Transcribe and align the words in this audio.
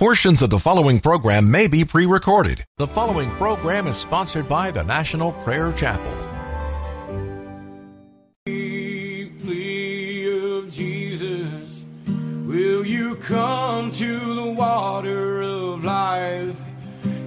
Portions 0.00 0.40
of 0.40 0.48
the 0.48 0.58
following 0.58 0.98
program 0.98 1.50
may 1.50 1.68
be 1.68 1.84
pre 1.84 2.06
recorded. 2.06 2.64
The 2.78 2.86
following 2.86 3.30
program 3.32 3.86
is 3.86 3.96
sponsored 3.96 4.48
by 4.48 4.70
the 4.70 4.82
National 4.82 5.32
Prayer 5.44 5.74
Chapel. 5.74 6.10
Of 10.56 10.72
Jesus, 10.72 11.84
will 12.46 12.86
you 12.86 13.16
come 13.16 13.90
to 13.90 14.34
the 14.36 14.52
water 14.52 15.42
of 15.42 15.84
life? 15.84 16.56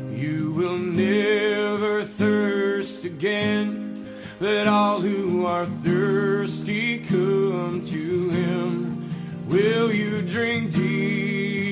You 0.09 0.53
will 0.53 0.79
never 0.79 2.03
thirst 2.03 3.05
again. 3.05 4.03
Let 4.39 4.67
all 4.67 4.99
who 4.99 5.45
are 5.45 5.67
thirsty 5.67 7.01
come 7.01 7.83
to 7.85 8.29
him. 8.29 9.13
Will 9.47 9.93
you 9.93 10.23
drink 10.23 10.71
deeply 10.71 11.62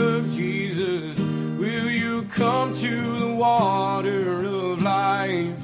of 0.00 0.30
Jesus? 0.30 1.20
Will 1.58 1.90
you 1.90 2.22
come 2.24 2.74
to 2.76 3.18
the 3.18 3.34
water 3.34 4.44
of 4.44 4.82
life? 4.82 5.60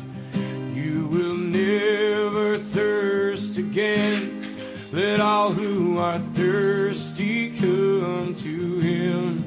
You 0.75 1.09
will 1.09 1.37
never 1.37 2.59
thirst 2.59 3.57
again. 3.59 4.45
Let 4.93 5.21
all 5.21 5.53
who 5.53 5.99
are 5.99 6.19
thirsty 6.19 7.57
come 7.57 8.35
to 8.37 8.79
him. 8.79 9.45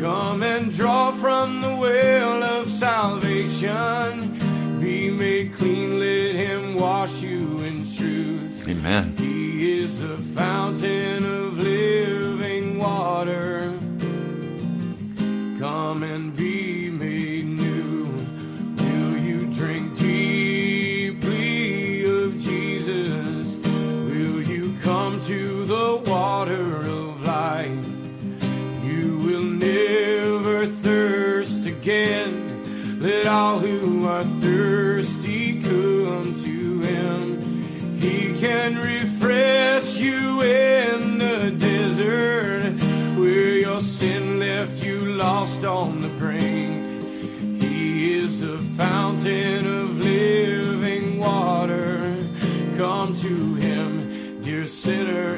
Come 0.00 0.42
and 0.42 0.72
draw 0.72 1.12
from 1.12 1.60
the 1.60 1.76
well 1.76 2.42
of 2.42 2.70
salvation. 2.70 4.38
Be 4.80 5.10
made 5.10 5.52
clean, 5.52 5.98
let 5.98 6.34
him 6.34 6.74
wash 6.74 7.22
you 7.22 7.60
in 7.60 7.84
truth. 7.84 8.66
Amen. 8.68 9.14
He 9.18 9.80
is 9.82 10.00
the 10.00 10.16
fountain 10.16 11.24
of 11.24 11.58
living 11.58 12.78
water. 12.78 13.79
Come 15.60 16.02
and 16.04 16.34
be 16.34 16.88
made 16.88 17.44
new. 17.44 18.06
Will 18.78 19.18
you 19.18 19.52
drink 19.52 19.94
deeply 19.94 21.04
of 22.24 22.38
Jesus? 22.38 23.58
Will 23.58 24.40
you 24.40 24.74
come 24.80 25.20
to 25.20 25.66
the 25.66 26.02
water 26.06 26.76
of 26.76 27.22
life? 27.26 27.86
You 28.82 29.18
will 29.18 29.42
never 29.42 30.66
thirst 30.66 31.66
again. 31.66 32.98
Let 32.98 33.26
all 33.26 33.58
who 33.58 34.06
are 34.06 34.24
thirsty 34.40 35.60
come 35.60 36.36
to 36.42 36.80
him. 36.80 37.98
He 38.00 38.32
can 38.40 38.78
refresh 38.78 39.98
you 39.98 40.40
in 40.40 41.18
the 41.18 41.50
desert 41.50 42.82
where 43.20 43.58
your 43.58 43.82
sin 43.82 44.29
lost 45.20 45.66
on 45.66 46.00
the 46.00 46.08
brink. 46.08 46.82
He 47.60 48.14
is 48.14 48.40
the 48.40 48.56
fountain 48.56 49.66
of 49.66 49.98
living 49.98 51.18
water. 51.18 52.16
Come 52.78 53.14
to 53.16 53.54
him, 53.56 54.40
dear 54.40 54.66
sinner, 54.66 55.34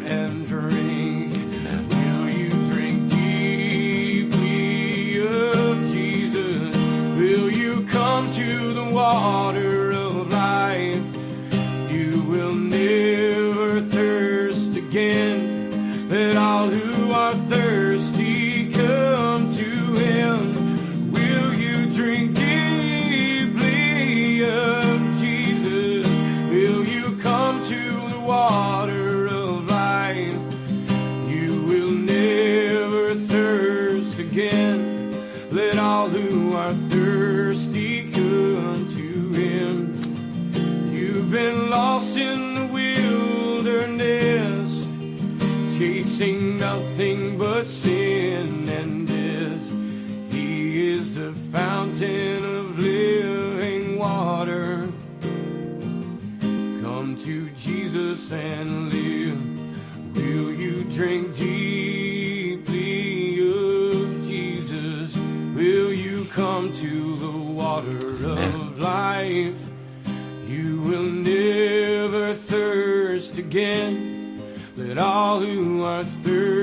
who 76.02 76.61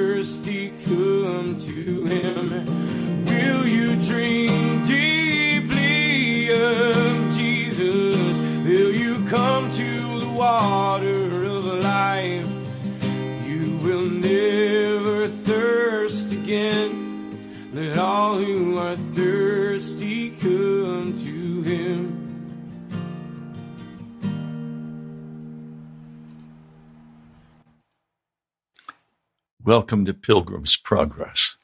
Welcome 29.69 30.03
to 30.05 30.15
Pilgrim's 30.15 30.75
Progress. 30.77 31.57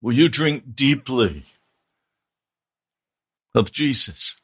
Will 0.00 0.14
you 0.14 0.30
drink 0.30 0.74
deeply 0.74 1.44
of 3.54 3.70
Jesus, 3.70 4.40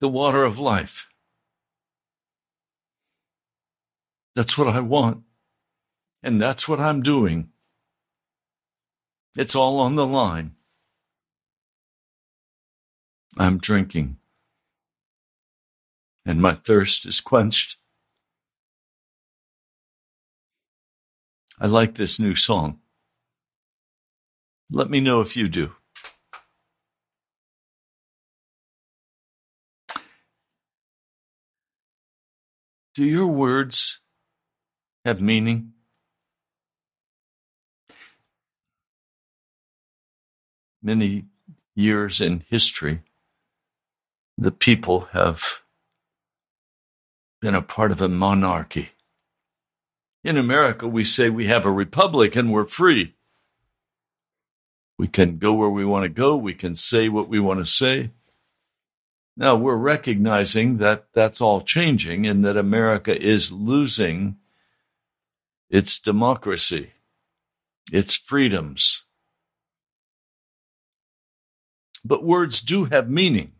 the 0.00 0.08
water 0.08 0.44
of 0.44 0.58
life? 0.58 1.10
That's 4.34 4.56
what 4.56 4.68
I 4.68 4.80
want. 4.80 5.24
And 6.22 6.40
that's 6.40 6.66
what 6.66 6.80
I'm 6.80 7.02
doing. 7.02 7.50
It's 9.36 9.54
all 9.54 9.80
on 9.80 9.96
the 9.96 10.06
line. 10.06 10.52
I'm 13.36 13.58
drinking. 13.58 14.16
And 16.24 16.40
my 16.40 16.54
thirst 16.54 17.04
is 17.04 17.20
quenched. 17.20 17.77
I 21.60 21.66
like 21.66 21.96
this 21.96 22.20
new 22.20 22.36
song. 22.36 22.78
Let 24.70 24.90
me 24.90 25.00
know 25.00 25.20
if 25.20 25.36
you 25.36 25.48
do. 25.48 25.74
Do 32.94 33.04
your 33.04 33.26
words 33.26 34.00
have 35.04 35.20
meaning? 35.20 35.72
Many 40.80 41.24
years 41.74 42.20
in 42.20 42.44
history, 42.48 43.00
the 44.36 44.52
people 44.52 45.08
have 45.12 45.62
been 47.40 47.54
a 47.56 47.62
part 47.62 47.90
of 47.90 48.00
a 48.00 48.08
monarchy. 48.08 48.90
In 50.24 50.36
America, 50.36 50.88
we 50.88 51.04
say 51.04 51.30
we 51.30 51.46
have 51.46 51.64
a 51.64 51.70
republic 51.70 52.34
and 52.34 52.52
we're 52.52 52.64
free. 52.64 53.14
We 54.98 55.06
can 55.06 55.38
go 55.38 55.54
where 55.54 55.70
we 55.70 55.84
want 55.84 56.04
to 56.04 56.08
go. 56.08 56.36
We 56.36 56.54
can 56.54 56.74
say 56.74 57.08
what 57.08 57.28
we 57.28 57.38
want 57.38 57.60
to 57.60 57.66
say. 57.66 58.10
Now 59.36 59.54
we're 59.54 59.76
recognizing 59.76 60.78
that 60.78 61.06
that's 61.14 61.40
all 61.40 61.60
changing 61.60 62.26
and 62.26 62.44
that 62.44 62.56
America 62.56 63.16
is 63.16 63.52
losing 63.52 64.36
its 65.70 66.00
democracy, 66.00 66.90
its 67.92 68.16
freedoms. 68.16 69.04
But 72.04 72.24
words 72.24 72.60
do 72.60 72.86
have 72.86 73.08
meaning. 73.08 73.52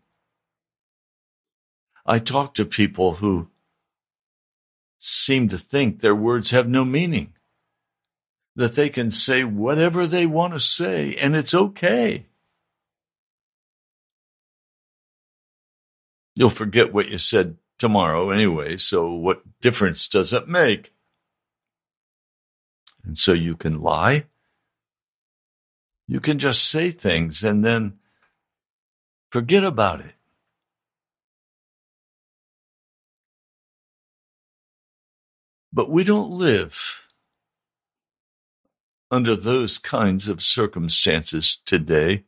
I 2.04 2.18
talk 2.18 2.54
to 2.54 2.64
people 2.64 3.14
who 3.14 3.48
seem 4.98 5.48
to 5.48 5.58
think 5.58 6.00
their 6.00 6.14
words 6.14 6.50
have 6.50 6.68
no 6.68 6.84
meaning. 6.84 7.32
that 8.58 8.74
they 8.74 8.88
can 8.88 9.08
say 9.12 9.44
whatever 9.44 10.04
they 10.04 10.26
want 10.26 10.52
to 10.52 10.58
say, 10.58 11.14
and 11.14 11.36
it's 11.36 11.54
okay. 11.54 12.26
You'll 16.34 16.50
forget 16.50 16.92
what 16.92 17.08
you 17.08 17.18
said 17.18 17.56
tomorrow 17.78 18.30
anyway, 18.30 18.76
so 18.76 19.12
what 19.12 19.42
difference 19.60 20.08
does 20.08 20.32
it 20.32 20.48
make? 20.48 20.92
And 23.04 23.16
so 23.16 23.32
you 23.32 23.54
can 23.54 23.80
lie. 23.80 24.24
You 26.08 26.18
can 26.18 26.40
just 26.40 26.68
say 26.68 26.90
things 26.90 27.44
and 27.44 27.64
then 27.64 28.00
forget 29.30 29.62
about 29.62 30.00
it. 30.00 30.17
But 35.72 35.90
we 35.90 36.04
don't 36.04 36.30
live 36.30 37.06
under 39.10 39.34
those 39.36 39.78
kinds 39.78 40.28
of 40.28 40.42
circumstances 40.42 41.56
today. 41.56 42.24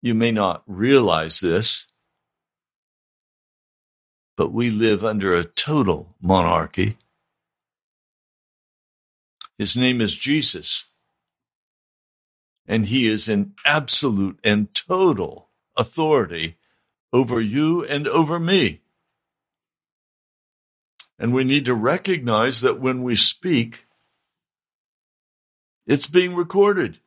You 0.00 0.14
may 0.14 0.30
not 0.30 0.62
realize 0.66 1.40
this, 1.40 1.86
but 4.36 4.52
we 4.52 4.70
live 4.70 5.04
under 5.04 5.34
a 5.34 5.44
total 5.44 6.14
monarchy. 6.20 6.96
His 9.58 9.76
name 9.76 10.00
is 10.00 10.16
Jesus. 10.16 10.84
And 12.66 12.86
he 12.86 13.06
is 13.06 13.28
in 13.28 13.54
absolute 13.64 14.38
and 14.44 14.72
total 14.74 15.48
authority 15.76 16.56
over 17.12 17.40
you 17.40 17.84
and 17.84 18.06
over 18.06 18.38
me. 18.38 18.82
And 21.18 21.34
we 21.34 21.44
need 21.44 21.64
to 21.66 21.74
recognize 21.74 22.60
that 22.60 22.80
when 22.80 23.02
we 23.02 23.16
speak, 23.16 23.86
it's 25.86 26.06
being 26.06 26.34
recorded. 26.34 26.98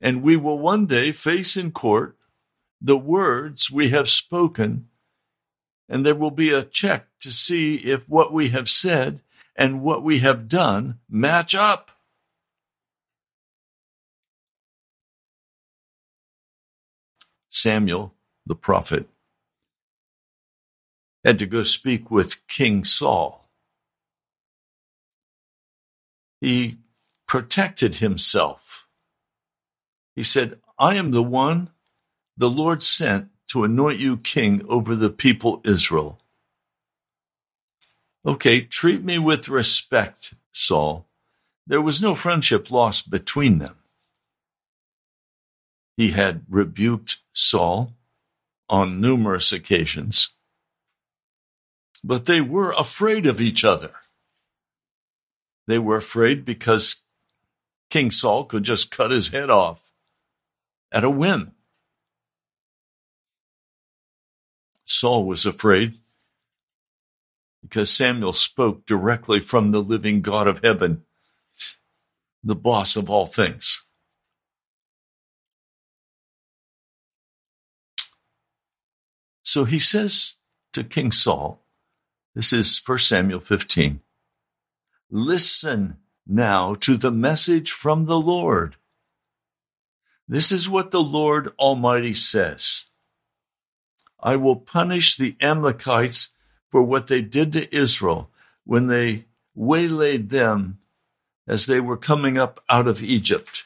And 0.00 0.22
we 0.22 0.36
will 0.36 0.58
one 0.58 0.86
day 0.86 1.12
face 1.12 1.56
in 1.56 1.70
court 1.70 2.16
the 2.80 2.98
words 2.98 3.70
we 3.70 3.90
have 3.90 4.08
spoken 4.08 4.88
and 5.88 6.04
there 6.04 6.14
will 6.14 6.30
be 6.30 6.50
a 6.50 6.62
check 6.62 7.06
to 7.20 7.30
see 7.30 7.76
if 7.76 8.08
what 8.08 8.32
we 8.32 8.48
have 8.48 8.68
said 8.68 9.20
and 9.56 9.82
what 9.82 10.02
we 10.02 10.18
have 10.18 10.48
done 10.48 10.98
match 11.08 11.54
up. 11.54 11.90
Samuel, 17.50 18.14
the 18.46 18.54
prophet, 18.54 19.08
had 21.24 21.38
to 21.38 21.46
go 21.46 21.62
speak 21.62 22.10
with 22.10 22.46
King 22.46 22.84
Saul. 22.84 23.48
He 26.40 26.78
protected 27.26 27.96
himself. 27.96 28.86
He 30.14 30.22
said, 30.22 30.58
I 30.78 30.96
am 30.96 31.10
the 31.12 31.22
one 31.22 31.70
the 32.36 32.50
Lord 32.50 32.82
sent 32.82 33.28
to 33.48 33.64
anoint 33.64 33.98
you 33.98 34.16
king 34.16 34.64
over 34.68 34.94
the 34.94 35.10
people 35.10 35.60
Israel. 35.64 36.18
Okay, 38.26 38.60
treat 38.62 39.02
me 39.04 39.18
with 39.18 39.48
respect, 39.48 40.34
Saul. 40.52 41.06
There 41.66 41.80
was 41.80 42.02
no 42.02 42.14
friendship 42.14 42.70
lost 42.70 43.10
between 43.10 43.58
them. 43.58 43.76
He 45.96 46.10
had 46.10 46.44
rebuked 46.48 47.18
Saul 47.32 47.94
on 48.68 49.00
numerous 49.00 49.52
occasions, 49.52 50.33
but 52.06 52.26
they 52.26 52.42
were 52.42 52.72
afraid 52.72 53.24
of 53.24 53.40
each 53.40 53.64
other. 53.64 53.92
They 55.66 55.78
were 55.78 55.96
afraid 55.96 56.44
because 56.44 57.02
King 57.88 58.10
Saul 58.10 58.44
could 58.44 58.62
just 58.62 58.90
cut 58.90 59.10
his 59.10 59.30
head 59.30 59.48
off 59.48 59.90
at 60.92 61.02
a 61.02 61.08
whim. 61.08 61.52
Saul 64.84 65.24
was 65.24 65.46
afraid 65.46 65.94
because 67.62 67.90
Samuel 67.90 68.34
spoke 68.34 68.84
directly 68.84 69.40
from 69.40 69.70
the 69.70 69.80
living 69.80 70.20
God 70.20 70.46
of 70.46 70.62
heaven, 70.62 71.04
the 72.42 72.54
boss 72.54 72.96
of 72.96 73.08
all 73.08 73.24
things. 73.24 73.82
So 79.42 79.64
he 79.64 79.78
says 79.78 80.36
to 80.74 80.84
King 80.84 81.10
Saul, 81.10 81.63
this 82.34 82.52
is 82.52 82.82
1 82.84 82.98
Samuel 82.98 83.40
15, 83.40 84.00
listen 85.10 85.98
now 86.26 86.74
to 86.74 86.96
the 86.96 87.10
message 87.10 87.70
from 87.70 88.06
the 88.06 88.18
Lord. 88.18 88.76
This 90.26 90.50
is 90.50 90.68
what 90.68 90.90
the 90.90 91.02
Lord 91.02 91.52
Almighty 91.58 92.14
says. 92.14 92.86
I 94.18 94.36
will 94.36 94.56
punish 94.56 95.16
the 95.16 95.36
Amalekites 95.40 96.30
for 96.70 96.82
what 96.82 97.08
they 97.08 97.20
did 97.20 97.52
to 97.52 97.76
Israel 97.76 98.30
when 98.64 98.86
they 98.86 99.26
waylaid 99.54 100.30
them 100.30 100.78
as 101.46 101.66
they 101.66 101.78
were 101.78 101.96
coming 101.96 102.38
up 102.38 102.64
out 102.70 102.88
of 102.88 103.02
Egypt. 103.02 103.64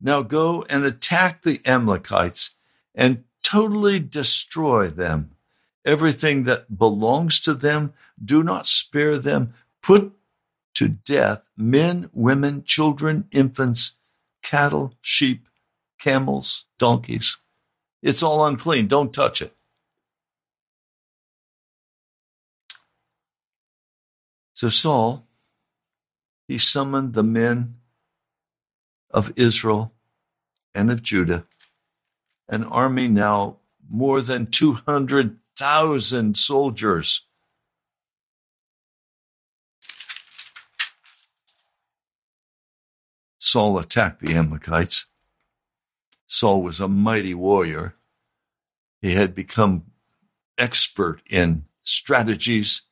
Now 0.00 0.22
go 0.22 0.64
and 0.68 0.84
attack 0.84 1.42
the 1.42 1.60
Amalekites 1.64 2.56
and 2.94 3.24
totally 3.42 3.98
destroy 3.98 4.88
them. 4.88 5.30
Everything 5.88 6.44
that 6.44 6.76
belongs 6.76 7.40
to 7.40 7.54
them, 7.54 7.94
do 8.22 8.42
not 8.42 8.66
spare 8.66 9.16
them. 9.16 9.54
Put 9.82 10.12
to 10.74 10.88
death 10.88 11.40
men, 11.56 12.10
women, 12.12 12.62
children, 12.62 13.26
infants, 13.32 13.96
cattle, 14.42 14.92
sheep, 15.00 15.48
camels, 15.98 16.66
donkeys. 16.78 17.38
It's 18.02 18.22
all 18.22 18.44
unclean. 18.44 18.86
Don't 18.86 19.14
touch 19.14 19.40
it. 19.40 19.54
So 24.52 24.68
Saul, 24.68 25.26
he 26.46 26.58
summoned 26.58 27.14
the 27.14 27.24
men 27.24 27.76
of 29.10 29.32
Israel 29.36 29.94
and 30.74 30.92
of 30.92 31.02
Judah, 31.02 31.46
an 32.46 32.64
army 32.64 33.08
now 33.08 33.56
more 33.88 34.20
than 34.20 34.48
200,000 34.48 35.40
soldiers. 36.36 37.26
Saul 43.40 43.76
attacked 43.80 44.20
the 44.20 44.36
Amalekites. 44.36 45.06
Saul 46.28 46.62
was 46.62 46.78
a 46.78 46.86
mighty 46.86 47.34
warrior. 47.34 47.96
He 49.02 49.14
had 49.14 49.34
become 49.34 49.86
expert 50.56 51.22
in 51.28 51.64
strategies 51.82 52.82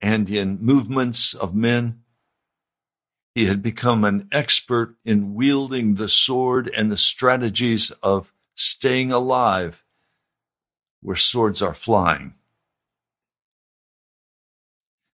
and 0.00 0.30
in 0.30 0.58
movements 0.62 1.34
of 1.34 1.54
men. 1.54 2.00
He 3.34 3.44
had 3.44 3.62
become 3.62 4.04
an 4.04 4.28
expert 4.32 4.96
in 5.04 5.34
wielding 5.34 5.96
the 5.96 6.08
sword 6.08 6.70
and 6.74 6.90
the 6.90 6.96
strategies 6.96 7.90
of 8.02 8.32
staying 8.54 9.12
alive 9.12 9.82
where 11.00 11.16
swords 11.16 11.62
are 11.62 11.74
flying. 11.74 12.34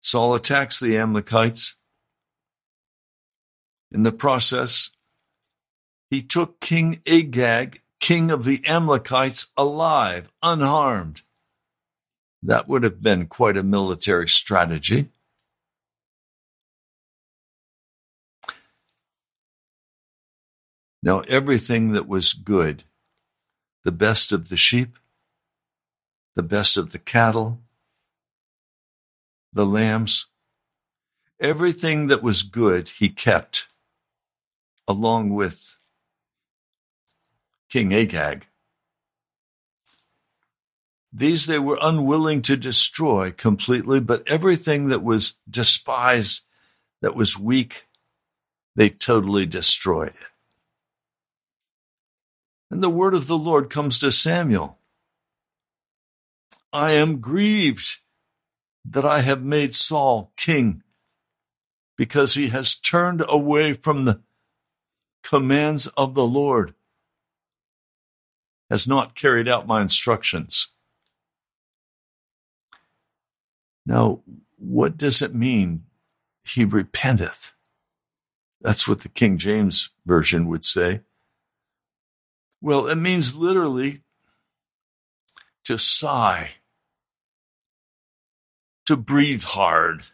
Saul 0.01 0.35
attacks 0.35 0.79
the 0.79 0.97
Amalekites. 0.97 1.75
In 3.91 4.03
the 4.03 4.13
process, 4.13 4.91
he 6.11 6.23
took 6.23 6.61
King 6.61 7.01
Agag, 7.07 7.83
king 7.99 8.31
of 8.31 8.45
the 8.45 8.63
Amalekites, 8.67 9.53
alive, 9.57 10.31
unharmed. 10.43 11.23
That 12.43 12.69
would 12.69 12.85
have 12.85 13.03
been 13.03 13.27
quite 13.27 13.57
a 13.57 13.63
military 13.63 14.29
strategy. 14.29 15.09
Now, 21.03 21.21
everything 21.23 21.93
that 21.93 22.09
was 22.09 22.33
good, 22.33 22.85
the 23.85 23.93
best 23.93 24.33
of 24.33 24.49
the 24.49 24.57
sheep, 24.57 24.99
the 26.37 26.43
best 26.43 26.77
of 26.77 26.93
the 26.93 26.99
cattle, 26.99 27.59
the 29.53 29.67
lambs, 29.67 30.27
everything 31.41 32.09
that 32.09 32.23
was 32.23 32.43
good 32.43 32.91
he 32.91 33.09
kept, 33.09 33.67
along 34.87 35.31
with 35.31 35.79
King 37.71 37.93
Agag. 37.95 38.47
These 41.11 41.47
they 41.47 41.59
were 41.59 41.79
unwilling 41.81 42.43
to 42.43 42.57
destroy 42.59 43.31
completely, 43.31 44.01
but 44.01 44.29
everything 44.29 44.89
that 44.91 45.03
was 45.03 45.39
despised, 45.49 46.43
that 47.01 47.15
was 47.15 47.39
weak, 47.39 47.87
they 48.75 48.91
totally 48.91 49.47
destroyed. 49.47 50.13
And 52.71 52.83
the 52.83 52.91
word 52.91 53.15
of 53.15 53.27
the 53.27 53.39
Lord 53.39 53.71
comes 53.71 53.99
to 54.01 54.13
Samuel 54.13 54.79
I 56.73 56.93
am 56.93 57.21
grieved 57.21 57.99
that 58.85 59.05
I 59.05 59.21
have 59.21 59.43
made 59.43 59.75
Saul 59.75 60.33
king 60.37 60.83
because 61.97 62.35
he 62.35 62.49
has 62.49 62.75
turned 62.75 63.25
away 63.29 63.73
from 63.73 64.05
the 64.05 64.23
commands 65.23 65.87
of 65.89 66.15
the 66.15 66.27
Lord, 66.27 66.75
has 68.71 68.87
not 68.87 69.15
carried 69.15 69.49
out 69.49 69.67
my 69.67 69.83
instructions. 69.83 70.69
Now, 73.85 74.21
what 74.59 74.97
does 74.97 75.23
it 75.23 75.35
mean? 75.35 75.85
He 76.45 76.65
repenteth. 76.65 77.55
That's 78.61 78.87
what 78.87 79.01
the 79.01 79.09
King 79.09 79.39
James 79.39 79.91
Version 80.05 80.47
would 80.49 80.65
say. 80.65 81.01
Well, 82.61 82.87
it 82.87 82.97
means 82.97 83.37
literally 83.37 84.03
to 85.67 85.77
sigh, 85.77 86.51
to 88.87 88.97
breathe 88.97 89.43
hard, 89.43 90.05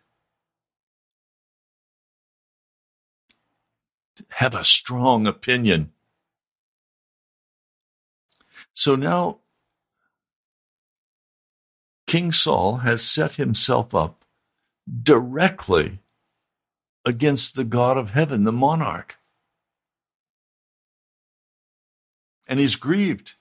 to 4.16 4.24
have 4.30 4.54
a 4.54 4.64
strong 4.64 5.26
opinion. 5.26 5.92
So 8.72 8.96
now 8.96 9.40
King 12.06 12.32
Saul 12.32 12.78
has 12.78 13.02
set 13.02 13.34
himself 13.34 13.94
up 13.94 14.24
directly 15.02 15.98
against 17.04 17.56
the 17.56 17.64
God 17.64 17.98
of 17.98 18.10
heaven, 18.10 18.44
the 18.44 18.52
monarch. 18.52 19.18
And 22.46 22.58
he's 22.58 22.76
grieved. 22.76 23.34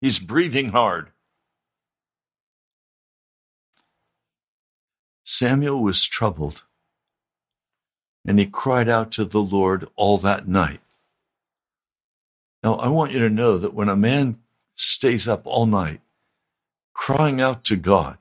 He's 0.00 0.18
breathing 0.18 0.70
hard. 0.70 1.10
Samuel 5.24 5.82
was 5.82 6.06
troubled, 6.06 6.64
and 8.26 8.38
he 8.38 8.46
cried 8.46 8.88
out 8.88 9.12
to 9.12 9.24
the 9.24 9.42
Lord 9.42 9.88
all 9.96 10.18
that 10.18 10.48
night. 10.48 10.80
Now, 12.62 12.74
I 12.76 12.88
want 12.88 13.12
you 13.12 13.20
to 13.20 13.30
know 13.30 13.58
that 13.58 13.74
when 13.74 13.88
a 13.88 13.96
man 13.96 14.40
stays 14.76 15.28
up 15.28 15.42
all 15.46 15.66
night 15.66 16.00
crying 16.94 17.40
out 17.40 17.64
to 17.64 17.76
God, 17.76 18.18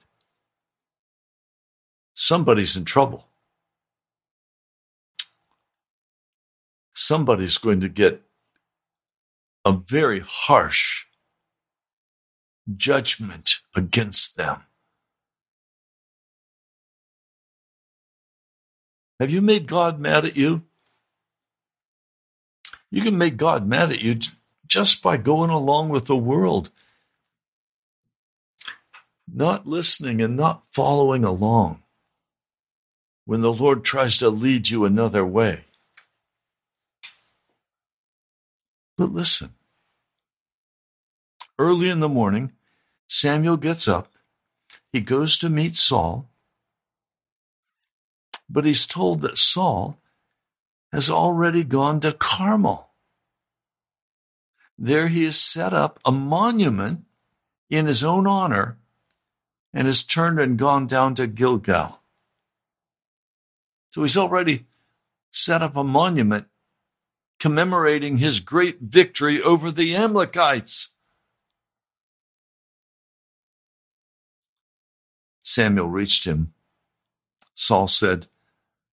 somebody's 2.14 2.78
in 2.78 2.86
trouble. 2.86 3.28
Somebody's 6.96 7.58
going 7.58 7.82
to 7.82 7.90
get 7.90 8.22
a 9.66 9.74
very 9.74 10.20
harsh 10.22 11.07
judgment 12.76 13.62
against 13.76 14.38
them. 14.38 14.64
Have 19.20 19.32
you 19.32 19.42
made 19.42 19.68
God 19.68 20.00
mad 20.00 20.26
at 20.26 20.38
you? 20.38 20.64
You 22.92 23.02
can 23.02 23.18
make 23.18 23.38
God 23.38 23.68
mad 23.68 23.92
at 23.92 24.02
you 24.02 24.20
just 24.66 25.02
by 25.02 25.18
going 25.18 25.50
along 25.50 25.90
with 25.90 26.06
the 26.06 26.16
world, 26.16 26.70
not 29.32 29.68
listening 29.68 30.22
and 30.22 30.38
not 30.38 30.64
following 30.72 31.24
along 31.24 31.82
when 33.26 33.42
the 33.42 33.54
Lord 33.54 33.84
tries 33.84 34.18
to 34.20 34.30
lead 34.30 34.70
you 34.70 34.86
another 34.86 35.26
way. 35.26 35.66
But 38.98 39.12
listen, 39.12 39.54
early 41.60 41.90
in 41.90 42.00
the 42.00 42.10
morning, 42.10 42.54
Samuel 43.08 43.58
gets 43.58 43.88
up, 43.88 44.12
he 44.92 45.00
goes 45.00 45.38
to 45.38 45.50
meet 45.50 45.76
Saul, 45.76 46.30
but 48.50 48.66
he's 48.66 48.86
told 48.86 49.22
that 49.22 49.38
Saul 49.38 49.98
has 50.92 51.10
already 51.10 51.64
gone 51.64 52.00
to 52.02 52.14
Carmel. 52.14 52.90
There 54.78 55.08
he 55.08 55.24
has 55.26 55.40
set 55.40 55.74
up 55.74 56.00
a 56.06 56.12
monument 56.12 57.06
in 57.70 57.88
his 57.88 58.04
own 58.04 58.28
honor 58.28 58.78
and 59.74 59.88
has 59.88 60.04
turned 60.04 60.40
and 60.40 60.58
gone 60.58 60.88
down 60.88 61.16
to 61.16 61.28
Gilgal. 61.28 62.00
So 63.92 64.04
he's 64.04 64.18
already 64.18 64.66
set 65.32 65.62
up 65.62 65.76
a 65.76 65.84
monument 65.84 66.48
commemorating 67.40 68.18
his 68.18 68.40
great 68.40 68.80
victory 68.82 69.42
over 69.42 69.72
the 69.72 69.96
Amalekites. 69.96 70.94
Samuel 75.48 75.88
reached 75.88 76.26
him. 76.26 76.54
Saul 77.56 77.88
said, 77.88 78.28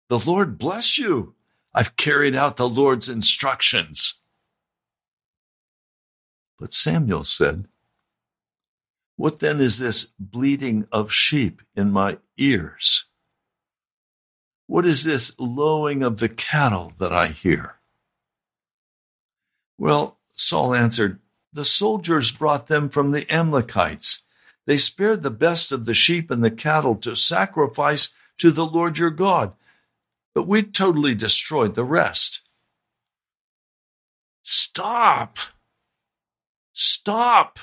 The 0.08 0.20
Lord 0.20 0.56
bless 0.56 0.98
you. 0.98 1.34
I've 1.74 1.96
carried 1.96 2.36
out 2.36 2.56
the 2.56 2.68
Lord's 2.68 3.08
instructions. 3.08 4.14
But 6.56 6.72
Samuel 6.72 7.24
said, 7.24 7.66
What 9.16 9.40
then 9.40 9.60
is 9.60 9.80
this 9.80 10.12
bleating 10.20 10.86
of 10.92 11.12
sheep 11.12 11.60
in 11.74 11.90
my 11.90 12.18
ears? 12.38 13.06
What 14.68 14.86
is 14.86 15.02
this 15.02 15.34
lowing 15.40 16.04
of 16.04 16.18
the 16.18 16.28
cattle 16.28 16.92
that 17.00 17.12
I 17.12 17.26
hear? 17.26 17.80
Well, 19.76 20.18
Saul 20.30 20.72
answered, 20.72 21.18
The 21.52 21.64
soldiers 21.64 22.30
brought 22.30 22.68
them 22.68 22.88
from 22.88 23.10
the 23.10 23.26
Amalekites. 23.28 24.23
They 24.66 24.78
spared 24.78 25.22
the 25.22 25.30
best 25.30 25.72
of 25.72 25.84
the 25.84 25.94
sheep 25.94 26.30
and 26.30 26.42
the 26.42 26.50
cattle 26.50 26.94
to 26.96 27.16
sacrifice 27.16 28.14
to 28.38 28.50
the 28.50 28.66
Lord 28.66 28.98
your 28.98 29.10
God, 29.10 29.52
but 30.34 30.46
we 30.46 30.62
totally 30.62 31.14
destroyed 31.14 31.74
the 31.74 31.84
rest. 31.84 32.40
Stop! 34.42 35.38
Stop! 36.72 37.58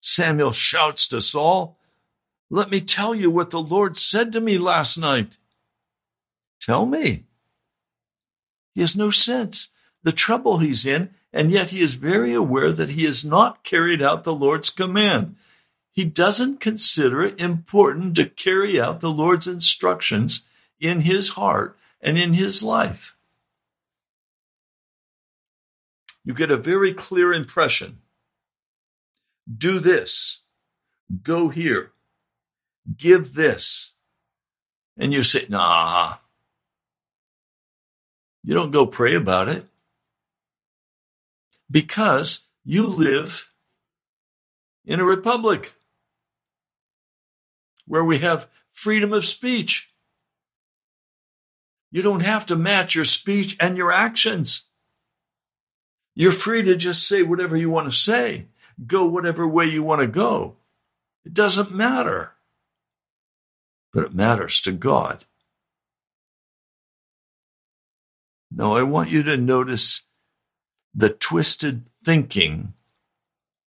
Samuel 0.00 0.52
shouts 0.52 1.06
to 1.08 1.20
Saul. 1.20 1.78
Let 2.50 2.70
me 2.70 2.80
tell 2.80 3.14
you 3.14 3.30
what 3.30 3.50
the 3.50 3.62
Lord 3.62 3.96
said 3.96 4.32
to 4.32 4.40
me 4.40 4.58
last 4.58 4.98
night. 4.98 5.36
Tell 6.60 6.84
me. 6.86 7.24
He 8.74 8.80
has 8.80 8.96
no 8.96 9.10
sense 9.10 9.70
the 10.02 10.12
trouble 10.12 10.58
he's 10.58 10.84
in, 10.84 11.10
and 11.32 11.50
yet 11.50 11.70
he 11.70 11.80
is 11.80 11.94
very 11.94 12.32
aware 12.32 12.72
that 12.72 12.90
he 12.90 13.04
has 13.04 13.24
not 13.24 13.62
carried 13.62 14.02
out 14.02 14.24
the 14.24 14.34
Lord's 14.34 14.70
command. 14.70 15.36
He 15.92 16.04
doesn't 16.04 16.60
consider 16.60 17.22
it 17.22 17.40
important 17.40 18.16
to 18.16 18.28
carry 18.28 18.80
out 18.80 19.00
the 19.00 19.10
Lord's 19.10 19.46
instructions 19.46 20.42
in 20.80 21.02
his 21.02 21.30
heart 21.30 21.76
and 22.00 22.18
in 22.18 22.32
his 22.32 22.62
life. 22.62 23.14
You 26.24 26.32
get 26.34 26.50
a 26.50 26.56
very 26.56 26.94
clear 26.94 27.32
impression. 27.32 27.98
Do 29.52 29.80
this. 29.80 30.40
Go 31.22 31.48
here. 31.48 31.92
Give 32.96 33.34
this. 33.34 33.92
And 34.96 35.12
you 35.12 35.22
say, 35.22 35.44
nah. 35.48 36.16
You 38.42 38.54
don't 38.54 38.70
go 38.70 38.86
pray 38.86 39.14
about 39.14 39.48
it 39.48 39.66
because 41.70 42.46
you 42.64 42.86
live 42.86 43.50
in 44.84 45.00
a 45.00 45.04
republic 45.04 45.74
where 47.86 48.04
we 48.04 48.18
have 48.18 48.48
freedom 48.70 49.12
of 49.12 49.24
speech. 49.24 49.92
You 51.90 52.02
don't 52.02 52.22
have 52.22 52.46
to 52.46 52.56
match 52.56 52.94
your 52.94 53.04
speech 53.04 53.56
and 53.60 53.76
your 53.76 53.92
actions. 53.92 54.68
You're 56.14 56.32
free 56.32 56.62
to 56.62 56.76
just 56.76 57.06
say 57.06 57.22
whatever 57.22 57.56
you 57.56 57.70
want 57.70 57.90
to 57.90 57.96
say, 57.96 58.46
go 58.86 59.06
whatever 59.06 59.46
way 59.46 59.66
you 59.66 59.82
want 59.82 60.00
to 60.00 60.06
go. 60.06 60.56
It 61.24 61.34
doesn't 61.34 61.72
matter. 61.72 62.32
But 63.92 64.04
it 64.04 64.14
matters 64.14 64.60
to 64.62 64.72
God. 64.72 65.24
Now, 68.50 68.76
I 68.76 68.82
want 68.82 69.10
you 69.10 69.22
to 69.22 69.36
notice 69.36 70.02
the 70.94 71.08
twisted 71.08 71.84
thinking 72.04 72.74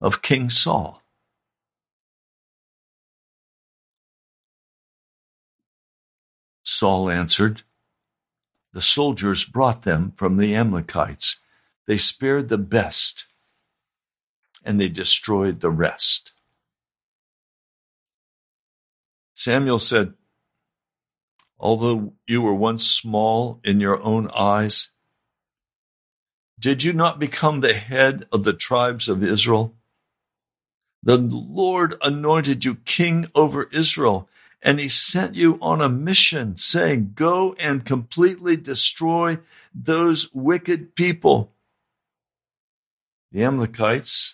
of 0.01 0.21
King 0.21 0.49
Saul. 0.49 1.01
Saul 6.77 7.09
answered, 7.09 7.61
The 8.73 8.81
soldiers 8.81 9.45
brought 9.45 9.83
them 9.83 10.11
from 10.17 10.35
the 10.35 10.53
Amalekites. 10.53 11.39
They 11.87 11.97
spared 11.97 12.49
the 12.49 12.57
best, 12.57 13.27
and 14.65 14.79
they 14.79 14.89
destroyed 14.89 15.61
the 15.61 15.69
rest. 15.69 16.33
Samuel 19.33 19.79
said, 19.79 20.15
Although 21.57 22.13
you 22.27 22.41
were 22.41 22.53
once 22.53 22.85
small 22.85 23.61
in 23.63 23.79
your 23.79 24.03
own 24.03 24.29
eyes, 24.35 24.89
did 26.59 26.83
you 26.83 26.91
not 26.91 27.19
become 27.19 27.61
the 27.61 27.73
head 27.73 28.25
of 28.33 28.43
the 28.43 28.53
tribes 28.53 29.07
of 29.07 29.23
Israel? 29.23 29.75
The 31.01 31.17
Lord 31.17 31.95
anointed 32.01 32.65
you 32.65 32.75
king 32.75 33.27
over 33.33 33.69
Israel, 33.71 34.27
and 34.65 34.79
he 34.79 34.87
sent 34.87 35.35
you 35.35 35.59
on 35.61 35.79
a 35.79 35.87
mission 35.87 36.57
saying, 36.57 37.11
Go 37.13 37.55
and 37.59 37.85
completely 37.85 38.57
destroy 38.57 39.37
those 39.75 40.33
wicked 40.33 40.95
people. 40.95 41.51
The 43.31 43.43
Amalekites 43.43 44.33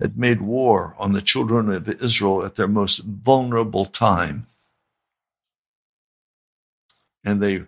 had 0.00 0.18
made 0.18 0.40
war 0.40 0.96
on 0.98 1.12
the 1.12 1.22
children 1.22 1.70
of 1.70 1.88
Israel 1.88 2.44
at 2.44 2.56
their 2.56 2.66
most 2.66 2.98
vulnerable 2.98 3.86
time. 3.86 4.48
And 7.24 7.40
they 7.40 7.66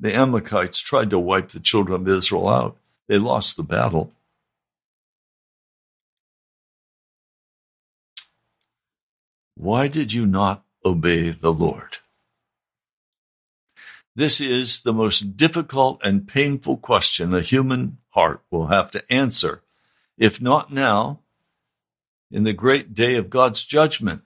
the 0.00 0.14
Amalekites 0.14 0.80
tried 0.80 1.10
to 1.10 1.18
wipe 1.18 1.50
the 1.50 1.60
children 1.60 2.02
of 2.02 2.08
Israel 2.08 2.48
out. 2.48 2.76
They 3.06 3.18
lost 3.18 3.56
the 3.56 3.62
battle. 3.62 4.12
Why 9.58 9.88
did 9.88 10.12
you 10.12 10.24
not 10.24 10.64
obey 10.84 11.30
the 11.30 11.52
Lord? 11.52 11.96
This 14.14 14.40
is 14.40 14.82
the 14.82 14.92
most 14.92 15.36
difficult 15.36 16.00
and 16.04 16.28
painful 16.28 16.76
question 16.76 17.34
a 17.34 17.40
human 17.40 17.98
heart 18.10 18.40
will 18.52 18.68
have 18.68 18.92
to 18.92 19.12
answer, 19.12 19.62
if 20.16 20.40
not 20.40 20.72
now, 20.72 21.22
in 22.30 22.44
the 22.44 22.52
great 22.52 22.94
day 22.94 23.16
of 23.16 23.30
God's 23.30 23.64
judgment. 23.64 24.22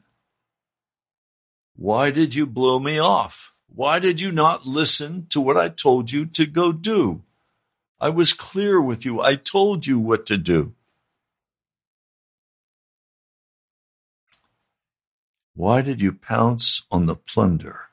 Why 1.77 2.11
did 2.11 2.35
you 2.35 2.47
blow 2.47 2.79
me 2.79 2.99
off? 2.99 3.55
Why 3.75 4.01
did 4.01 4.21
you 4.21 4.33
not 4.33 4.67
listen 4.67 5.29
to 5.31 5.41
what 5.41 5.57
I 5.57 5.71
told 5.71 6.13
you 6.13 6.27
to 6.27 6.45
go 6.45 6.73
do? 6.73 7.23
I 7.99 8.11
was 8.11 8.35
clear 8.35 8.83
with 8.83 9.07
you. 9.07 9.23
I 9.23 9.37
told 9.37 9.87
you 9.87 9.99
what 9.99 10.27
to 10.27 10.37
do. 10.37 10.75
Why 15.55 15.83
did 15.83 16.01
you 16.01 16.13
pounce 16.13 16.87
on 16.91 17.07
the 17.07 17.17
plunder 17.17 17.89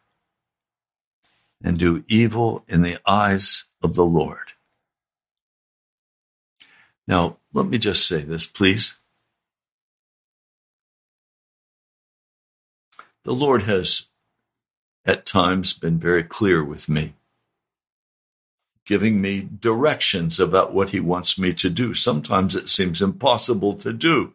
and 1.62 1.78
do 1.78 2.04
evil 2.08 2.63
in 2.68 2.82
the 2.82 3.00
eyes 3.06 3.66
of 3.84 3.96
the 3.96 4.06
Lord? 4.06 4.54
Now, 7.08 7.38
let 7.54 7.66
me 7.66 7.78
just 7.78 8.08
say 8.08 8.22
this, 8.22 8.46
please. 8.48 8.96
The 13.24 13.34
Lord 13.34 13.63
has 13.63 14.08
at 15.06 15.25
times 15.25 15.74
been 15.74 16.00
very 16.00 16.24
clear 16.24 16.63
with 16.63 16.88
me, 16.88 17.16
giving 18.86 19.20
me 19.20 19.42
directions 19.60 20.39
about 20.39 20.74
what 20.74 20.92
He 20.92 21.00
wants 21.00 21.38
me 21.38 21.54
to 21.56 21.70
do. 21.70 21.94
Sometimes 21.94 22.56
it 22.56 22.70
seems 22.70 23.01
impossible 23.01 23.74
to 23.74 23.92
do 23.92 24.34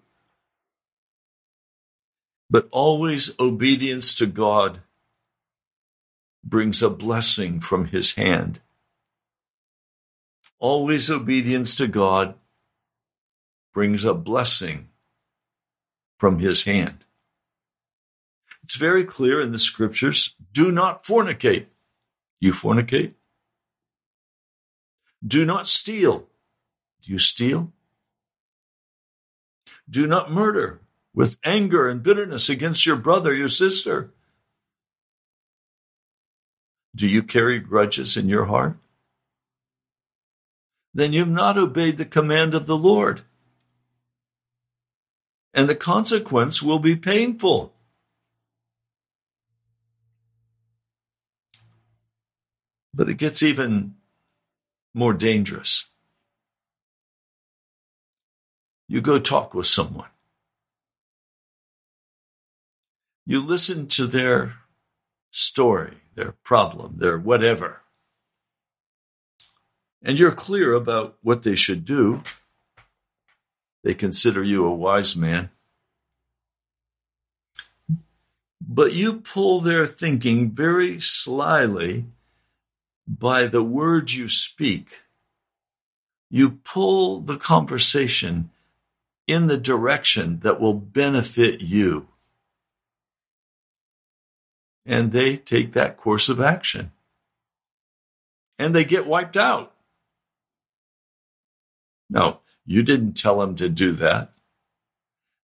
but 2.51 2.69
always 2.71 3.39
obedience 3.41 4.15
to 4.15 4.27
God 4.27 4.81
brings 6.45 6.83
a 6.83 6.91
blessing 6.91 7.61
from 7.61 7.87
his 7.87 8.15
hand. 8.15 8.61
Always 10.59 11.11
obedience 11.11 11.75
to 11.77 11.87
God 11.89 12.35
brings 13.73 14.05
a 14.05 14.15
blessing 14.15 14.89
from 16.19 16.39
his 16.39 16.65
hand. 16.65 17.05
It's 18.63 18.77
very 18.77 19.05
clear 19.05 19.41
in 19.41 19.53
the 19.53 19.59
scriptures 19.59 20.35
do 20.53 20.71
not 20.73 21.05
fornicate. 21.05 21.67
You 22.41 22.53
fornicate? 22.53 23.15
Do 25.27 25.45
not 25.45 25.67
steal. 25.67 26.29
Do 27.03 27.13
you 27.13 27.19
steal? 27.19 27.73
Do 29.89 30.07
not 30.07 30.31
murder 30.31 30.81
with 31.15 31.39
anger 31.45 31.89
and 31.89 32.03
bitterness 32.03 32.49
against 32.49 32.85
your 32.85 32.97
brother, 32.97 33.33
your 33.33 33.49
sister? 33.49 34.11
Do 36.95 37.09
you 37.09 37.23
carry 37.23 37.61
grudges 37.61 38.17
in 38.17 38.29
your 38.29 38.47
heart? 38.47 38.77
Then 40.93 41.13
you've 41.13 41.29
not 41.29 41.59
obeyed 41.59 41.99
the 41.99 42.05
command 42.05 42.55
of 42.55 42.67
the 42.67 42.77
Lord. 42.77 43.23
And 45.53 45.69
the 45.69 45.75
consequence 45.75 46.63
will 46.63 46.79
be 46.81 46.97
painful. 46.97 47.73
But 52.93 53.09
it 53.09 53.19
gets 53.19 53.43
even 53.43 53.95
more 54.93 55.13
dangerous. 55.13 55.89
You 58.89 59.01
go 59.01 59.19
talk 59.19 59.55
with 59.55 59.67
someone 59.67 60.09
you 63.27 63.41
listen 63.41 63.87
to 63.89 64.07
their 64.07 64.55
story, 65.31 65.99
their 66.15 66.33
problem, 66.33 66.95
their 66.99 67.19
whatever, 67.19 67.81
and 70.03 70.19
you're 70.19 70.33
clear 70.33 70.75
about 70.75 71.17
what 71.23 71.43
they 71.43 71.55
should 71.55 71.85
do. 71.85 72.23
They 73.83 73.95
consider 73.95 74.43
you 74.43 74.67
a 74.67 74.75
wise 74.75 75.17
man. 75.17 75.51
But 78.61 78.93
you 78.93 79.21
pull 79.21 79.61
their 79.61 79.87
thinking 79.87 80.51
very 80.51 81.01
slyly 81.01 82.07
by 83.07 83.47
the 83.47 83.63
words 83.63 84.17
you 84.17 84.29
speak. 84.29 85.03
You 86.31 86.51
pull 86.51 87.21
the 87.21 87.37
conversation 87.37 88.51
in 89.27 89.47
the 89.47 89.59
direction 89.59 90.41
that 90.41 90.61
will 90.61 90.75
benefit 90.75 91.63
you 91.63 92.09
and 94.87 95.13
they 95.13 95.37
take 95.37 95.73
that 95.73 95.97
course 95.97 96.29
of 96.29 96.41
action. 96.41 96.93
And 98.59 98.75
they 98.75 98.85
get 98.85 99.07
wiped 99.07 99.37
out. 99.37 99.73
No, 102.09 102.41
you 102.65 102.83
didn't 102.83 103.15
tell 103.15 103.41
them 103.41 103.57
to 103.57 103.69
do 103.69 103.93
that. 103.93 104.33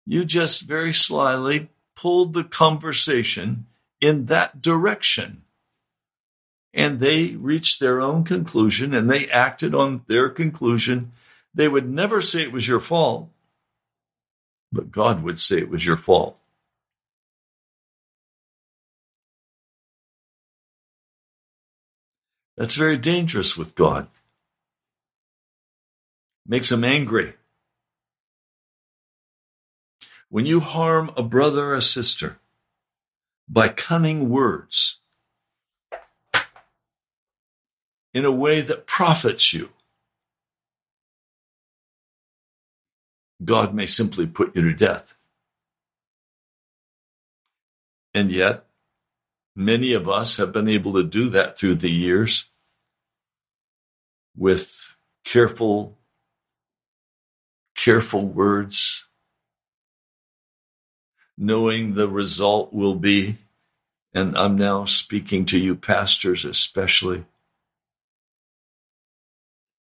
You 0.07 0.25
just 0.25 0.63
very 0.63 0.93
slyly 0.93 1.69
pulled 1.95 2.33
the 2.33 2.45
conversation 2.45 3.67
in 4.01 4.27
that 4.27 4.63
direction. 4.63 5.43
And 6.73 7.01
they 7.01 7.37
reached 7.37 7.81
their 7.81 8.01
own 8.01 8.25
conclusion 8.25 8.95
and 8.95 9.11
they 9.11 9.27
acted 9.29 9.75
on 9.75 10.03
their 10.09 10.29
conclusion. 10.29 11.13
They 11.55 11.69
would 11.69 11.89
never 11.89 12.21
say 12.21 12.43
it 12.43 12.53
was 12.53 12.69
your 12.69 12.81
fault, 12.81 13.31
but 14.71 14.91
God 14.91 15.23
would 15.23 15.41
say 15.41 15.59
it 15.59 15.71
was 15.71 15.87
your 15.87 15.97
fault. 15.97 16.39
That's 22.57 22.75
very 22.75 22.97
dangerous 22.97 23.57
with 23.57 23.75
God. 23.75 24.09
Makes 26.47 26.73
him 26.73 26.85
angry. 26.85 27.35
When 30.29 30.47
you 30.47 30.61
harm 30.61 31.11
a 31.17 31.23
brother 31.23 31.67
or 31.67 31.75
a 31.75 31.83
sister 31.83 32.39
by 33.49 33.69
cunning 33.69 34.29
words 34.29 35.01
in 38.13 38.25
a 38.25 38.33
way 38.33 38.61
that 38.61 38.87
profits 38.87 39.53
you, 39.53 39.71
God 43.45 43.75
may 43.75 43.87
simply 43.87 44.27
put 44.27 44.57
you 44.57 44.63
to 44.63 44.73
death. 44.73 45.17
And 48.15 48.33
yet, 48.33 48.66
Many 49.59 49.95
of 49.95 50.07
us 50.07 50.37
have 50.37 50.53
been 50.53 50.69
able 50.69 50.93
to 50.93 51.03
do 51.03 51.31
that 51.31 51.59
through 51.59 51.77
the 51.77 51.91
years 51.91 52.51
with 54.37 54.95
careful, 55.25 55.97
careful 57.75 58.27
words, 58.29 59.07
knowing 61.39 61.95
the 61.95 62.07
result 62.07 62.75
will 62.75 62.97
be, 62.97 63.37
and 64.13 64.37
I'm 64.37 64.59
now 64.59 64.85
speaking 64.85 65.47
to 65.47 65.59
you, 65.59 65.75
pastors 65.75 66.45
especially. 66.45 67.25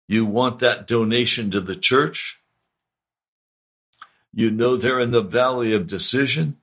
You 0.08 0.26
want 0.26 0.58
that 0.58 0.88
donation 0.88 1.48
to 1.52 1.60
the 1.60 1.76
church? 1.76 2.40
You 4.32 4.50
know 4.50 4.76
they're 4.76 4.98
in 4.98 5.12
the 5.12 5.22
valley 5.22 5.72
of 5.72 5.86
decision 5.86 6.59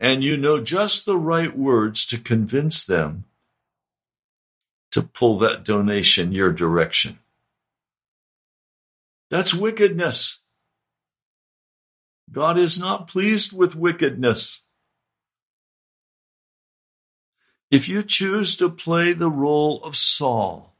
and 0.00 0.22
you 0.22 0.36
know 0.36 0.62
just 0.62 1.06
the 1.06 1.18
right 1.18 1.56
words 1.56 2.06
to 2.06 2.18
convince 2.18 2.84
them 2.84 3.24
to 4.90 5.02
pull 5.02 5.38
that 5.38 5.64
donation 5.64 6.32
your 6.32 6.52
direction. 6.52 7.18
That's 9.30 9.54
wickedness. 9.54 10.42
God 12.30 12.58
is 12.58 12.78
not 12.78 13.08
pleased 13.08 13.56
with 13.56 13.76
wickedness. 13.76 14.62
If 17.70 17.88
you 17.88 18.02
choose 18.02 18.56
to 18.56 18.70
play 18.70 19.12
the 19.12 19.30
role 19.30 19.82
of 19.82 19.94
Saul, 19.94 20.74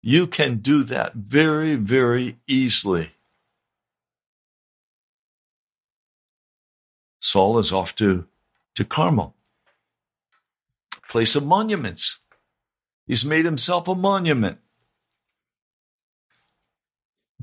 you 0.00 0.26
can 0.26 0.58
do 0.58 0.84
that 0.84 1.14
very, 1.14 1.74
very 1.76 2.38
easily. 2.46 3.10
Saul 7.22 7.60
is 7.60 7.72
off 7.72 7.94
to, 7.94 8.26
to 8.74 8.84
Carmel, 8.84 9.36
place 11.08 11.36
of 11.36 11.46
monuments. 11.46 12.18
He's 13.06 13.24
made 13.24 13.44
himself 13.44 13.86
a 13.86 13.94
monument. 13.94 14.58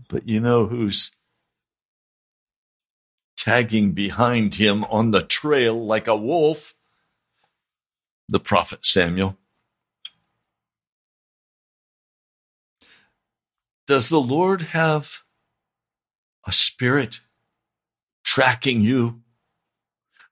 But 0.09 0.27
you 0.27 0.41
know 0.41 0.65
who's 0.65 1.15
tagging 3.37 3.93
behind 3.93 4.55
him 4.55 4.83
on 4.83 5.11
the 5.11 5.21
trail 5.21 5.85
like 5.85 6.07
a 6.07 6.17
wolf? 6.17 6.75
The 8.27 8.39
prophet 8.39 8.85
Samuel. 8.85 9.37
Does 13.87 14.09
the 14.09 14.19
Lord 14.19 14.61
have 14.73 15.23
a 16.45 16.51
spirit 16.51 17.21
tracking 18.25 18.81
you, 18.81 19.21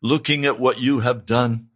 looking 0.01 0.45
at 0.45 0.59
what 0.59 0.79
you 0.79 0.99
have 0.99 1.25
done? 1.25 1.69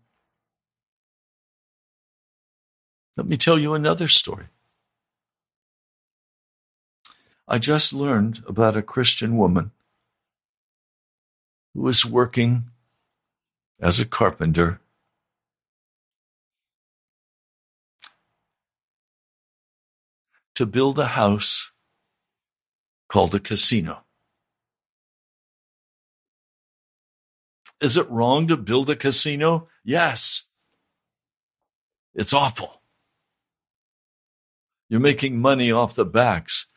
Let 3.18 3.28
me 3.28 3.38
tell 3.38 3.60
you 3.60 3.74
another 3.74 4.08
story. 4.08 4.46
I 7.48 7.58
just 7.58 7.94
learned 7.94 8.44
about 8.48 8.78
a 8.78 8.82
Christian 8.82 9.38
woman 9.38 9.72
who 11.74 11.82
was 11.82 12.06
working 12.06 12.66
as 13.80 14.00
a 14.00 14.06
carpenter 14.06 14.80
to 20.56 20.66
build 20.66 21.00
a 21.00 21.08
house 21.08 21.72
called 23.10 23.36
a 23.36 23.40
casino. 23.40 24.04
Is 27.82 27.98
it 27.98 28.10
wrong 28.10 28.48
to 28.48 28.58
build 28.58 28.90
a 28.92 28.96
casino? 28.96 29.68
Yes. 29.84 30.48
It's 32.14 32.34
awful. 32.34 32.82
You're 34.88 35.00
making 35.00 35.40
money 35.40 35.72
off 35.72 35.96
the 35.96 36.06
backs 36.06 36.68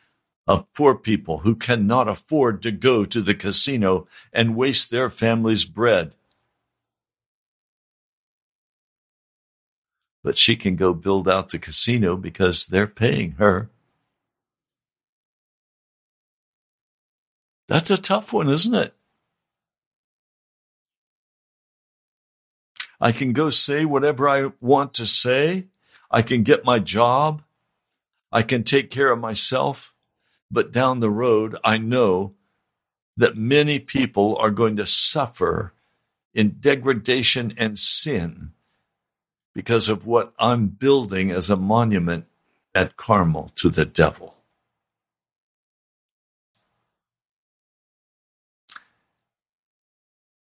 of 0.46 0.72
poor 0.72 0.94
people 0.94 1.38
who 1.38 1.56
cannot 1.56 2.08
afford 2.08 2.62
to 2.62 2.70
go 2.70 3.04
to 3.04 3.20
the 3.20 3.34
casino 3.34 4.06
and 4.32 4.56
waste 4.56 4.90
their 4.90 5.10
family's 5.10 5.64
bread. 5.64 6.14
But 10.22 10.38
she 10.38 10.56
can 10.56 10.74
go 10.74 10.94
build 10.94 11.28
out 11.28 11.50
the 11.50 11.58
casino 11.58 12.16
because 12.16 12.66
they're 12.66 12.86
paying 12.86 13.32
her. 13.32 13.68
That's 17.68 17.90
a 17.90 18.00
tough 18.00 18.32
one, 18.32 18.48
isn't 18.48 18.74
it? 18.74 18.94
I 23.04 23.12
can 23.12 23.34
go 23.34 23.50
say 23.50 23.84
whatever 23.84 24.26
I 24.30 24.52
want 24.62 24.94
to 24.94 25.06
say. 25.06 25.66
I 26.10 26.22
can 26.22 26.42
get 26.42 26.64
my 26.64 26.78
job. 26.78 27.42
I 28.32 28.40
can 28.40 28.64
take 28.64 28.90
care 28.90 29.10
of 29.10 29.20
myself. 29.20 29.94
But 30.50 30.72
down 30.72 31.00
the 31.00 31.10
road, 31.10 31.54
I 31.62 31.76
know 31.76 32.32
that 33.14 33.36
many 33.36 33.78
people 33.78 34.38
are 34.38 34.50
going 34.50 34.76
to 34.76 34.86
suffer 34.86 35.74
in 36.32 36.56
degradation 36.60 37.52
and 37.58 37.78
sin 37.78 38.52
because 39.52 39.90
of 39.90 40.06
what 40.06 40.32
I'm 40.38 40.68
building 40.68 41.30
as 41.30 41.50
a 41.50 41.56
monument 41.56 42.24
at 42.74 42.96
Carmel 42.96 43.50
to 43.56 43.68
the 43.68 43.84
devil. 43.84 44.34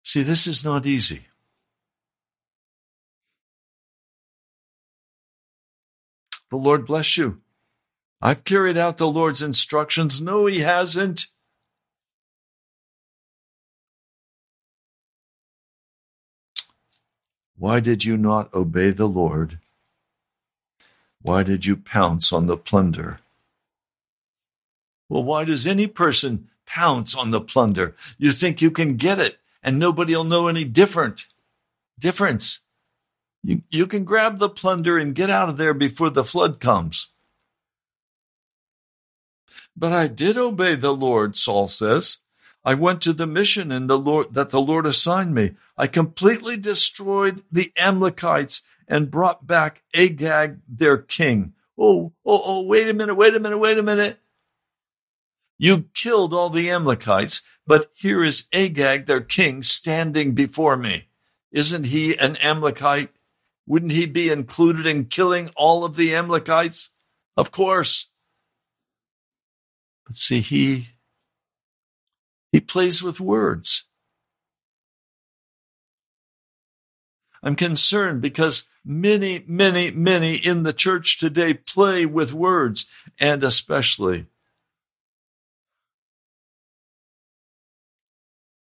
See, 0.04 0.22
this 0.22 0.46
is 0.46 0.64
not 0.64 0.86
easy. 0.86 1.26
The 6.54 6.58
Lord 6.58 6.86
bless 6.86 7.18
you. 7.18 7.42
I've 8.22 8.44
carried 8.44 8.78
out 8.78 9.00
the 9.00 9.10
Lord's 9.10 9.42
instructions. 9.42 10.22
No, 10.22 10.46
He 10.46 10.60
hasn't. 10.60 11.26
Why 17.58 17.80
did 17.80 18.06
you 18.06 18.18
not 18.18 18.54
obey 18.54 18.92
the 18.92 19.08
Lord? 19.08 19.58
Why 21.24 21.42
did 21.42 21.66
you 21.66 21.76
pounce 21.76 22.32
on 22.32 22.46
the 22.46 22.56
plunder? 22.56 23.18
Well, 25.10 25.24
why 25.24 25.46
does 25.46 25.66
any 25.66 25.88
person 25.88 26.50
pounce 26.68 27.16
on 27.16 27.32
the 27.32 27.42
plunder? 27.42 27.96
You 28.20 28.32
think 28.32 28.62
you 28.62 28.70
can 28.70 28.96
get 28.96 29.18
it 29.18 29.40
and 29.64 29.80
nobody 29.80 30.16
will 30.16 30.24
know 30.24 30.48
any 30.48 30.66
different 30.66 31.26
difference. 31.98 32.60
You, 33.44 33.62
you 33.70 33.88
can 33.88 34.06
grab 34.06 34.40
the 34.40 34.50
plunder 34.50 34.98
and 34.98 35.14
get 35.14 35.30
out 35.30 35.50
of 35.50 35.58
there 35.58 35.74
before 35.74 36.10
the 36.10 36.24
flood 36.24 36.60
comes. 36.60 37.10
But 39.76 39.92
I 39.92 40.08
did 40.08 40.38
obey 40.38 40.76
the 40.76 40.94
Lord, 40.94 41.36
Saul 41.36 41.68
says. 41.68 42.20
I 42.64 42.76
went 42.76 43.02
to 43.02 43.14
the 43.14 43.28
mission 43.28 43.72
and 43.72 43.90
the 43.90 44.00
Lord 44.00 44.34
that 44.34 44.52
the 44.52 44.62
Lord 44.62 44.86
assigned 44.86 45.34
me. 45.34 45.56
I 45.78 45.88
completely 45.88 46.56
destroyed 46.56 47.42
the 47.52 47.74
Amalekites 47.78 48.64
and 48.88 49.12
brought 49.12 49.46
back 49.46 49.84
Agag, 49.94 50.60
their 50.68 50.98
king. 50.98 51.54
Oh, 51.78 52.14
oh, 52.26 52.42
oh, 52.46 52.62
wait 52.64 52.88
a 52.88 52.94
minute, 52.94 53.16
wait 53.16 53.36
a 53.36 53.40
minute, 53.40 53.58
wait 53.58 53.78
a 53.78 53.84
minute. 53.84 54.20
You 55.58 55.86
killed 55.94 56.34
all 56.34 56.50
the 56.50 56.70
Amalekites, 56.70 57.42
but 57.66 57.92
here 57.94 58.24
is 58.24 58.48
Agag, 58.54 59.06
their 59.06 59.22
king, 59.22 59.64
standing 59.64 60.34
before 60.34 60.78
me. 60.78 61.08
Isn't 61.52 61.88
he 61.88 62.18
an 62.18 62.38
Amalekite? 62.38 63.10
Wouldn't 63.66 63.92
he 63.94 64.06
be 64.06 64.30
included 64.30 64.86
in 64.86 65.06
killing 65.06 65.50
all 65.56 65.86
of 65.86 65.96
the 65.96 66.14
Amalekites? 66.14 66.90
Of 67.38 67.52
course. 67.52 68.12
But 70.06 70.18
see, 70.18 70.42
he, 70.42 70.88
he 72.52 72.60
plays 72.60 73.02
with 73.02 73.20
words. 73.20 73.88
I'm 77.42 77.56
concerned 77.56 78.22
because 78.22 78.70
many, 78.86 79.44
many, 79.48 79.92
many 79.92 80.36
in 80.36 80.64
the 80.64 80.74
church 80.74 81.20
today 81.20 81.54
play 81.54 82.06
with 82.06 82.34
words, 82.34 82.86
and 83.20 83.44
especially 83.44 84.28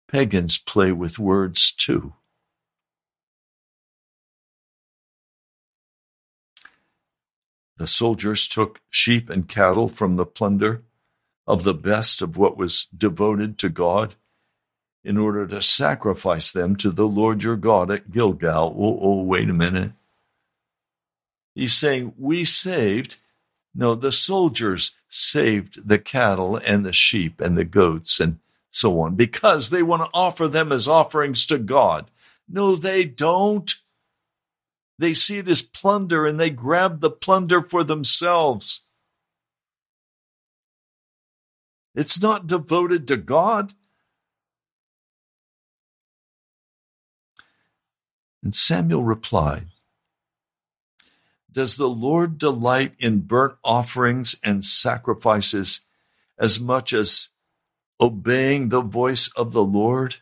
pagans 0.09 0.59
play 0.59 0.93
with 0.93 1.19
words 1.19 1.73
too. 1.73 2.15
The 7.81 7.87
soldiers 7.87 8.47
took 8.47 8.83
sheep 8.91 9.31
and 9.31 9.49
cattle 9.49 9.89
from 9.89 10.17
the 10.17 10.27
plunder 10.27 10.83
of 11.47 11.65
the 11.65 11.73
best 11.73 12.21
of 12.21 12.37
what 12.37 12.59
was 12.59 12.85
devoted 12.85 13.57
to 13.57 13.71
God 13.71 14.17
in 15.03 15.17
order 15.17 15.47
to 15.47 15.63
sacrifice 15.63 16.53
them 16.53 16.77
to 16.77 16.91
the 16.91 17.09
Lord 17.09 17.43
your 17.43 17.57
God 17.57 17.91
at 17.91 18.11
Gilgal. 18.11 18.77
Oh, 18.79 18.99
oh, 19.01 19.23
wait 19.23 19.49
a 19.49 19.55
minute. 19.55 19.93
He's 21.55 21.73
saying, 21.73 22.13
We 22.19 22.45
saved. 22.45 23.17
No, 23.75 23.95
the 23.95 24.13
soldiers 24.13 24.97
saved 25.09 25.89
the 25.89 25.99
cattle 25.99 26.57
and 26.57 26.85
the 26.85 26.93
sheep 26.93 27.41
and 27.41 27.57
the 27.57 27.65
goats 27.65 28.21
and 28.21 28.41
so 28.71 29.01
on 29.01 29.15
because 29.15 29.71
they 29.71 29.83
want 29.83 30.03
to 30.03 30.11
offer 30.13 30.49
them 30.49 30.71
as 30.71 30.87
offerings 30.87 31.47
to 31.47 31.57
God. 31.57 32.11
No, 32.47 32.77
they 32.77 33.07
don't. 33.07 33.75
They 35.01 35.15
see 35.15 35.39
it 35.39 35.49
as 35.49 35.63
plunder 35.63 36.27
and 36.27 36.39
they 36.39 36.51
grab 36.51 37.01
the 37.01 37.11
plunder 37.11 37.63
for 37.63 37.83
themselves. 37.83 38.83
It's 41.95 42.21
not 42.21 42.47
devoted 42.47 43.09
to 43.09 43.17
God. 43.17 43.73
And 48.43 48.55
Samuel 48.55 49.03
replied, 49.03 49.69
Does 51.51 51.77
the 51.77 51.89
Lord 51.89 52.37
delight 52.37 52.93
in 52.99 53.21
burnt 53.21 53.55
offerings 53.65 54.39
and 54.45 54.63
sacrifices 54.63 55.81
as 56.39 56.61
much 56.61 56.93
as 56.93 57.31
obeying 57.99 58.69
the 58.69 58.83
voice 58.83 59.29
of 59.35 59.53
the 59.53 59.65
Lord? 59.65 60.17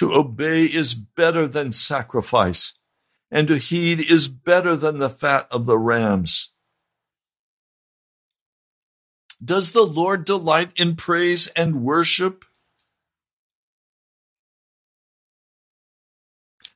To 0.00 0.14
obey 0.14 0.64
is 0.64 0.94
better 0.94 1.46
than 1.46 1.72
sacrifice, 1.72 2.78
and 3.30 3.46
to 3.48 3.58
heed 3.58 4.00
is 4.00 4.28
better 4.28 4.74
than 4.74 4.98
the 4.98 5.10
fat 5.10 5.46
of 5.50 5.66
the 5.66 5.76
rams. 5.76 6.54
Does 9.44 9.72
the 9.72 9.82
Lord 9.82 10.24
delight 10.24 10.72
in 10.76 10.96
praise 10.96 11.48
and 11.48 11.82
worship? 11.82 12.46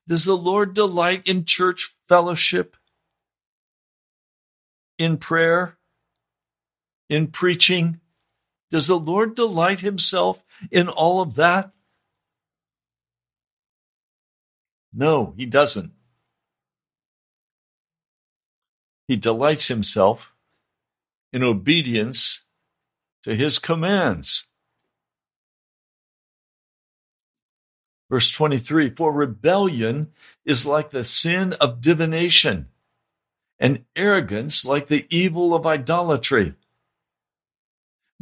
Does 0.06 0.26
the 0.26 0.36
Lord 0.36 0.74
delight 0.74 1.26
in 1.26 1.46
church 1.46 1.96
fellowship, 2.06 2.76
in 4.98 5.16
prayer, 5.16 5.78
in 7.08 7.28
preaching? 7.28 8.00
Does 8.68 8.86
the 8.86 8.98
Lord 8.98 9.34
delight 9.34 9.80
himself 9.80 10.44
in 10.70 10.90
all 10.90 11.22
of 11.22 11.36
that? 11.36 11.73
No, 14.94 15.34
he 15.36 15.44
doesn't. 15.44 15.92
He 19.08 19.16
delights 19.16 19.68
himself 19.68 20.32
in 21.32 21.42
obedience 21.42 22.42
to 23.24 23.34
his 23.34 23.58
commands. 23.58 24.46
Verse 28.08 28.30
23 28.30 28.90
For 28.90 29.12
rebellion 29.12 30.12
is 30.44 30.64
like 30.64 30.90
the 30.90 31.04
sin 31.04 31.54
of 31.54 31.80
divination, 31.80 32.68
and 33.58 33.84
arrogance 33.96 34.64
like 34.64 34.86
the 34.86 35.06
evil 35.10 35.54
of 35.54 35.66
idolatry. 35.66 36.54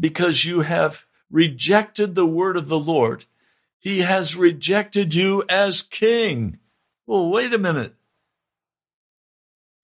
Because 0.00 0.46
you 0.46 0.62
have 0.62 1.04
rejected 1.30 2.14
the 2.14 2.26
word 2.26 2.56
of 2.56 2.68
the 2.68 2.78
Lord, 2.78 3.26
he 3.78 4.00
has 4.00 4.36
rejected 4.36 5.14
you 5.14 5.44
as 5.48 5.82
king. 5.82 6.58
Well, 7.12 7.28
wait 7.28 7.52
a 7.52 7.58
minute. 7.58 7.94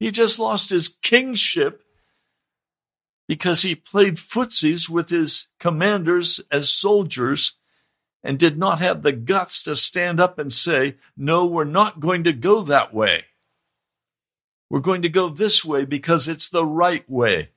He 0.00 0.10
just 0.10 0.38
lost 0.38 0.70
his 0.70 0.88
kingship 0.88 1.84
because 3.28 3.60
he 3.60 3.74
played 3.74 4.14
footsies 4.14 4.88
with 4.88 5.10
his 5.10 5.48
commanders 5.60 6.40
as 6.50 6.70
soldiers 6.70 7.58
and 8.24 8.38
did 8.38 8.56
not 8.56 8.78
have 8.78 9.02
the 9.02 9.12
guts 9.12 9.62
to 9.64 9.76
stand 9.76 10.20
up 10.20 10.38
and 10.38 10.50
say, 10.50 10.96
No, 11.18 11.44
we're 11.44 11.64
not 11.64 12.00
going 12.00 12.24
to 12.24 12.32
go 12.32 12.62
that 12.62 12.94
way. 12.94 13.26
We're 14.70 14.80
going 14.80 15.02
to 15.02 15.10
go 15.10 15.28
this 15.28 15.62
way 15.62 15.84
because 15.84 16.28
it's 16.28 16.48
the 16.48 16.64
right 16.64 17.04
way. 17.10 17.50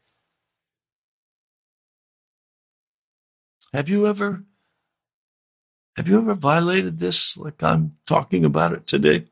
Have 3.72 3.88
you 3.88 4.06
ever 4.06 4.44
have 5.96 6.10
you 6.10 6.18
ever 6.18 6.34
violated 6.34 7.00
this 7.00 7.38
like 7.38 7.64
I'm 7.64 7.96
talking 8.06 8.44
about 8.44 8.74
it 8.74 8.86
today? 8.86 9.28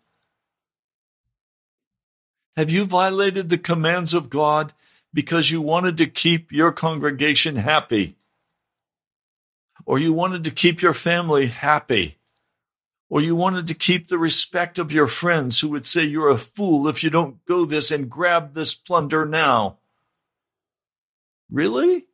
Have 2.57 2.69
you 2.69 2.85
violated 2.85 3.49
the 3.49 3.57
commands 3.57 4.13
of 4.13 4.29
God 4.29 4.73
because 5.13 5.51
you 5.51 5.61
wanted 5.61 5.97
to 5.97 6.07
keep 6.07 6.51
your 6.51 6.71
congregation 6.71 7.55
happy? 7.55 8.15
Or 9.85 9.97
you 9.97 10.13
wanted 10.13 10.43
to 10.43 10.51
keep 10.51 10.81
your 10.81 10.93
family 10.93 11.47
happy? 11.47 12.17
Or 13.09 13.21
you 13.21 13.35
wanted 13.35 13.67
to 13.67 13.73
keep 13.73 14.07
the 14.07 14.19
respect 14.19 14.77
of 14.77 14.91
your 14.91 15.07
friends 15.07 15.59
who 15.59 15.69
would 15.69 15.85
say 15.85 16.03
you're 16.03 16.29
a 16.29 16.37
fool 16.37 16.87
if 16.87 17.03
you 17.03 17.09
don't 17.09 17.43
go 17.45 17.65
this 17.65 17.91
and 17.91 18.09
grab 18.09 18.53
this 18.53 18.75
plunder 18.75 19.25
now? 19.25 19.77
Really? 21.49 22.05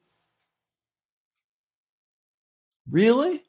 Really? 2.90 3.44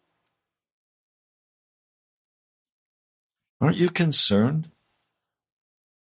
Aren't 3.61 3.77
you 3.77 3.90
concerned 3.90 4.70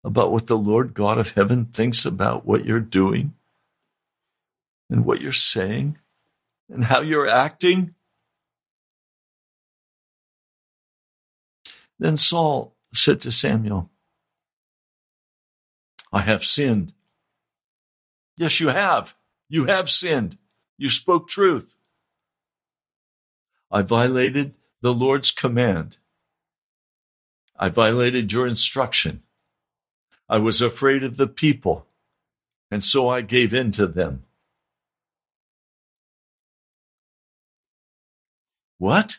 about 0.04 0.32
what 0.32 0.46
the 0.46 0.58
Lord 0.58 0.94
God 0.94 1.18
of 1.18 1.32
heaven 1.32 1.66
thinks 1.66 2.04
about 2.04 2.44
what 2.44 2.64
you're 2.64 2.80
doing 2.80 3.34
and 4.90 5.04
what 5.04 5.20
you're 5.20 5.32
saying 5.32 5.98
and 6.68 6.84
how 6.84 7.00
you're 7.00 7.28
acting? 7.28 7.94
Then 11.98 12.16
Saul 12.16 12.74
said 12.92 13.20
to 13.20 13.30
Samuel, 13.30 13.90
I 16.12 16.22
have 16.22 16.44
sinned. 16.44 16.92
Yes, 18.36 18.60
you 18.60 18.68
have. 18.68 19.14
You 19.48 19.66
have 19.66 19.88
sinned. 19.88 20.36
You 20.76 20.88
spoke 20.88 21.28
truth. 21.28 21.76
I 23.70 23.82
violated 23.82 24.54
the 24.80 24.92
Lord's 24.92 25.30
command. 25.30 25.98
I 27.56 27.68
violated 27.68 28.32
your 28.32 28.46
instruction. 28.46 29.22
I 30.32 30.38
was 30.38 30.62
afraid 30.62 31.04
of 31.04 31.18
the 31.18 31.26
people, 31.26 31.86
and 32.70 32.82
so 32.82 33.10
I 33.10 33.20
gave 33.20 33.52
in 33.52 33.70
to 33.72 33.86
them. 33.86 34.24
What? 38.78 39.18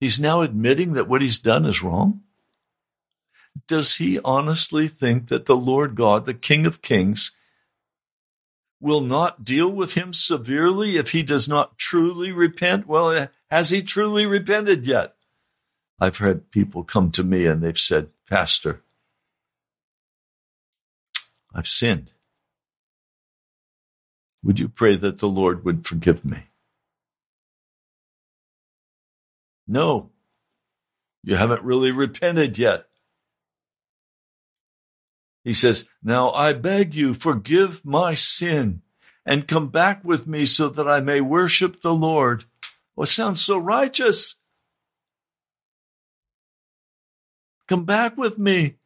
He's 0.00 0.18
now 0.18 0.40
admitting 0.40 0.94
that 0.94 1.06
what 1.06 1.20
he's 1.20 1.38
done 1.38 1.66
is 1.66 1.82
wrong? 1.82 2.22
Does 3.66 3.96
he 3.96 4.20
honestly 4.20 4.88
think 4.88 5.28
that 5.28 5.44
the 5.44 5.56
Lord 5.56 5.94
God, 5.94 6.24
the 6.24 6.32
King 6.32 6.64
of 6.64 6.80
Kings, 6.80 7.32
will 8.80 9.02
not 9.02 9.44
deal 9.44 9.70
with 9.70 9.98
him 9.98 10.14
severely 10.14 10.96
if 10.96 11.12
he 11.12 11.22
does 11.22 11.46
not 11.46 11.76
truly 11.76 12.32
repent? 12.32 12.86
Well, 12.86 13.28
has 13.50 13.68
he 13.68 13.82
truly 13.82 14.24
repented 14.24 14.86
yet? 14.86 15.14
I've 16.00 16.16
had 16.16 16.50
people 16.50 16.84
come 16.84 17.10
to 17.10 17.22
me 17.22 17.44
and 17.44 17.60
they've 17.60 17.78
said, 17.78 18.08
Pastor, 18.30 18.82
I've 21.54 21.68
sinned. 21.68 22.12
Would 24.42 24.60
you 24.60 24.68
pray 24.68 24.96
that 24.96 25.18
the 25.18 25.28
Lord 25.28 25.64
would 25.64 25.86
forgive 25.86 26.24
me? 26.24 26.44
No, 29.66 30.10
you 31.24 31.36
haven't 31.36 31.62
really 31.62 31.90
repented 31.90 32.58
yet. 32.58 32.86
He 35.44 35.54
says, 35.54 35.88
Now 36.02 36.30
I 36.30 36.52
beg 36.52 36.94
you, 36.94 37.14
forgive 37.14 37.84
my 37.84 38.14
sin 38.14 38.82
and 39.24 39.48
come 39.48 39.68
back 39.68 40.04
with 40.04 40.26
me 40.26 40.46
so 40.46 40.68
that 40.68 40.88
I 40.88 41.00
may 41.00 41.20
worship 41.20 41.80
the 41.80 41.94
Lord. 41.94 42.44
Oh, 42.96 43.02
it 43.02 43.06
sounds 43.06 43.40
so 43.40 43.58
righteous. 43.58 44.37
Come 47.68 47.84
back 47.84 48.16
with 48.16 48.38
me 48.38 48.76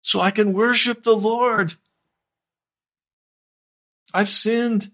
so 0.00 0.20
I 0.20 0.30
can 0.30 0.54
worship 0.54 1.02
the 1.02 1.14
Lord. 1.14 1.74
I've 4.12 4.30
sinned. 4.30 4.90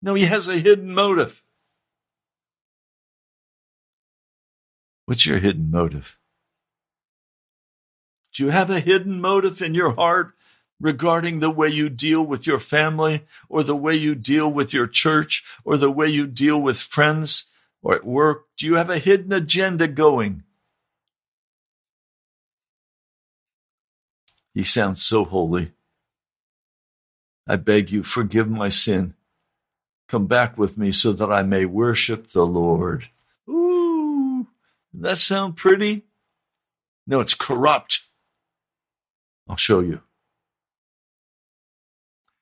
No, 0.00 0.14
he 0.14 0.24
has 0.24 0.48
a 0.48 0.58
hidden 0.58 0.94
motive. 0.94 1.44
What's 5.04 5.26
your 5.26 5.38
hidden 5.38 5.70
motive? 5.70 6.18
Do 8.32 8.44
you 8.44 8.50
have 8.50 8.70
a 8.70 8.80
hidden 8.80 9.20
motive 9.20 9.60
in 9.60 9.74
your 9.74 9.94
heart 9.94 10.32
regarding 10.80 11.40
the 11.40 11.50
way 11.50 11.68
you 11.68 11.90
deal 11.90 12.24
with 12.24 12.46
your 12.46 12.58
family 12.58 13.26
or 13.50 13.62
the 13.62 13.76
way 13.76 13.94
you 13.94 14.14
deal 14.14 14.50
with 14.50 14.72
your 14.72 14.86
church 14.86 15.44
or 15.64 15.76
the 15.76 15.90
way 15.90 16.06
you 16.08 16.26
deal 16.26 16.60
with 16.60 16.78
friends 16.78 17.50
or 17.82 17.94
at 17.94 18.06
work? 18.06 18.46
Do 18.56 18.66
you 18.66 18.76
have 18.76 18.88
a 18.88 18.98
hidden 18.98 19.32
agenda 19.32 19.86
going? 19.86 20.44
He 24.54 24.64
sounds 24.64 25.02
so 25.02 25.24
holy. 25.24 25.72
I 27.46 27.56
beg 27.56 27.90
you, 27.90 28.02
forgive 28.02 28.48
my 28.48 28.68
sin. 28.68 29.14
Come 30.08 30.26
back 30.26 30.58
with 30.58 30.76
me 30.76 30.92
so 30.92 31.12
that 31.12 31.32
I 31.32 31.42
may 31.42 31.64
worship 31.64 32.28
the 32.28 32.46
Lord. 32.46 33.08
Ooh, 33.48 34.46
that 34.92 35.18
sound 35.18 35.56
pretty? 35.56 36.02
No, 37.06 37.20
it's 37.20 37.34
corrupt. 37.34 38.02
I'll 39.48 39.56
show 39.56 39.80
you. 39.80 40.02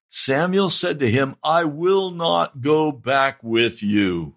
Samuel 0.09 0.69
said 0.69 0.99
to 0.99 1.11
him, 1.11 1.37
I 1.45 1.65
will 1.65 2.11
not 2.11 2.61
go 2.61 2.91
back 2.91 3.43
with 3.43 3.83
you. 3.83 4.35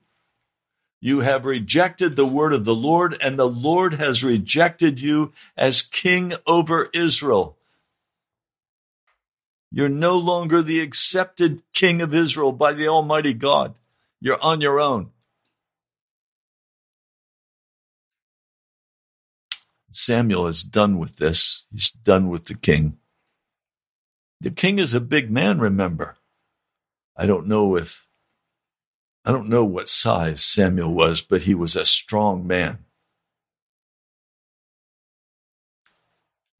You 1.01 1.21
have 1.21 1.43
rejected 1.43 2.15
the 2.15 2.25
word 2.25 2.53
of 2.53 2.63
the 2.63 2.75
Lord, 2.75 3.17
and 3.19 3.37
the 3.37 3.49
Lord 3.49 3.95
has 3.95 4.23
rejected 4.23 5.01
you 5.01 5.33
as 5.57 5.81
king 5.81 6.33
over 6.47 6.89
Israel. 6.93 7.57
You're 9.75 9.89
no 9.89 10.19
longer 10.19 10.61
the 10.61 10.81
accepted 10.81 11.63
king 11.73 11.99
of 11.99 12.13
Israel 12.13 12.51
by 12.51 12.73
the 12.73 12.87
Almighty 12.87 13.33
God. 13.33 13.73
You're 14.21 14.41
on 14.41 14.61
your 14.61 14.79
own. 14.79 15.09
Samuel 19.89 20.45
is 20.45 20.61
done 20.61 20.99
with 20.99 21.15
this. 21.15 21.65
He's 21.71 21.89
done 21.89 22.29
with 22.29 22.45
the 22.45 22.53
king. 22.53 22.99
The 24.39 24.51
king 24.51 24.77
is 24.77 24.93
a 24.93 25.01
big 25.01 25.31
man, 25.31 25.57
remember. 25.57 26.17
I 27.17 27.25
don't 27.25 27.47
know 27.47 27.75
if, 27.75 28.07
I 29.25 29.31
don't 29.31 29.49
know 29.49 29.65
what 29.65 29.89
size 29.89 30.43
Samuel 30.43 30.93
was, 30.93 31.23
but 31.23 31.43
he 31.43 31.55
was 31.55 31.75
a 31.75 31.85
strong 31.87 32.45
man. 32.45 32.85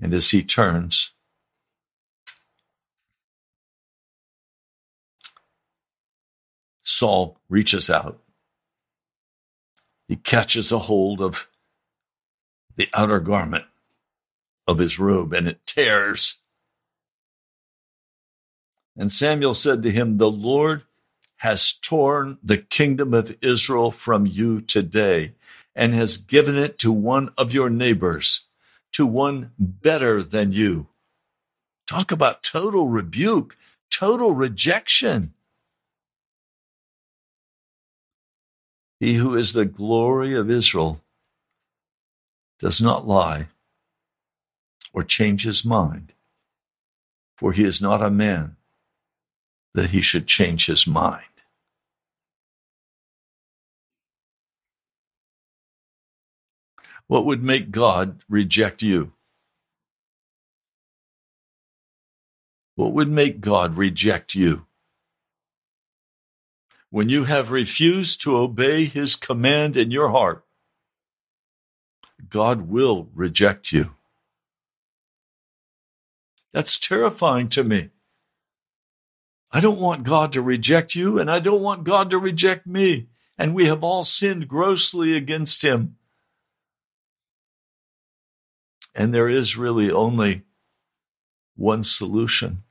And 0.02 0.16
as 0.16 0.32
he 0.32 0.42
turns, 0.42 1.12
Saul 6.94 7.40
reaches 7.50 7.90
out. 7.90 8.20
He 10.08 10.16
catches 10.16 10.72
a 10.72 10.80
hold 10.80 11.22
of 11.22 11.48
the 12.76 12.88
outer 12.94 13.20
garment 13.20 13.66
of 14.68 14.78
his 14.78 15.00
robe 15.00 15.34
and 15.34 15.48
it 15.48 15.66
tears. 15.66 16.42
And 18.96 19.12
Samuel 19.12 19.56
said 19.56 19.82
to 19.84 19.92
him, 19.92 20.18
The 20.18 20.30
Lord 20.30 20.84
has 21.38 21.74
torn 21.74 22.38
the 22.44 22.58
kingdom 22.58 23.14
of 23.14 23.36
Israel 23.42 23.92
from 23.92 24.26
you 24.26 24.62
today 24.62 25.34
and 25.76 25.94
has 25.94 26.18
given 26.18 26.58
it 26.58 26.78
to 26.80 26.92
one 26.92 27.30
of 27.38 27.54
your 27.54 27.70
neighbors, 27.70 28.46
to 28.94 29.06
one 29.06 29.52
better 29.58 30.22
than 30.22 30.52
you. 30.52 30.88
Talk 31.88 32.12
about 32.12 32.44
total 32.44 32.88
rebuke, 32.88 33.58
total 33.90 34.34
rejection. 34.34 35.34
He 39.00 39.16
who 39.16 39.36
is 39.36 39.54
the 39.54 39.66
glory 39.66 40.36
of 40.36 40.50
Israel 40.50 41.02
does 42.60 42.82
not 42.82 43.08
lie 43.08 43.48
or 44.94 45.04
change 45.04 45.44
his 45.44 45.66
mind, 45.66 46.14
for 47.36 47.52
he 47.52 47.64
is 47.66 47.82
not 47.82 48.04
a 48.04 48.10
man 48.12 48.56
that 49.74 49.90
he 49.90 50.02
should 50.02 50.28
change 50.28 50.68
his 50.68 50.88
mind. 50.88 51.24
What 57.08 57.26
would 57.26 57.44
make 57.44 57.72
God 57.72 58.24
reject 58.30 58.82
you? 58.82 59.14
What 62.76 62.94
would 62.94 63.10
make 63.10 63.42
God 63.42 63.78
reject 63.78 64.36
you? 64.36 64.66
When 66.94 67.10
you 67.10 67.24
have 67.24 67.50
refused 67.50 68.22
to 68.22 68.38
obey 68.38 68.86
his 68.86 69.16
command 69.16 69.76
in 69.76 69.90
your 69.90 70.12
heart, 70.12 70.46
God 72.30 72.70
will 72.70 73.10
reject 73.16 73.72
you. 73.72 73.96
That's 76.52 76.78
terrifying 76.78 77.50
to 77.50 77.64
me. 77.64 77.90
I 79.52 79.60
don't 79.60 79.80
want 79.80 80.04
God 80.04 80.32
to 80.34 80.42
reject 80.44 80.94
you, 80.94 81.18
and 81.18 81.32
I 81.32 81.40
don't 81.40 81.64
want 81.64 81.84
God 81.84 82.12
to 82.12 82.20
reject 82.20 82.68
me. 82.68 83.08
And 83.40 83.56
we 83.56 83.66
have 83.66 83.84
all 83.84 84.04
sinned 84.04 84.48
grossly 84.48 85.18
against 85.18 85.64
him. 85.64 85.96
And 88.94 89.12
there 89.12 89.28
is 89.28 89.58
really 89.58 89.90
only 89.90 90.44
one 91.56 91.84
solution. 91.84 92.63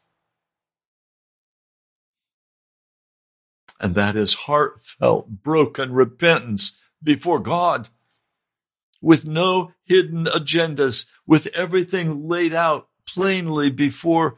And 3.83 3.97
that 3.97 4.15
is 4.17 4.35
heartfelt, 4.35 5.43
broken 5.43 5.93
repentance 5.93 6.81
before 7.03 7.41
God 7.41 7.89
with 9.01 9.27
no 9.27 9.73
hidden 9.85 10.27
agendas, 10.27 11.11
with 11.27 11.49
everything 11.49 12.29
laid 12.29 12.55
out 12.55 12.89
plainly 13.05 13.71
before 13.71 14.37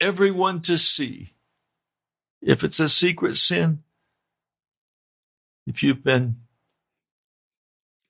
everyone 0.00 0.62
to 0.62 0.78
see. 0.78 1.34
If 2.40 2.64
it's 2.64 2.80
a 2.80 2.88
secret 2.88 3.36
sin, 3.36 3.82
if 5.66 5.82
you've 5.82 6.02
been 6.02 6.36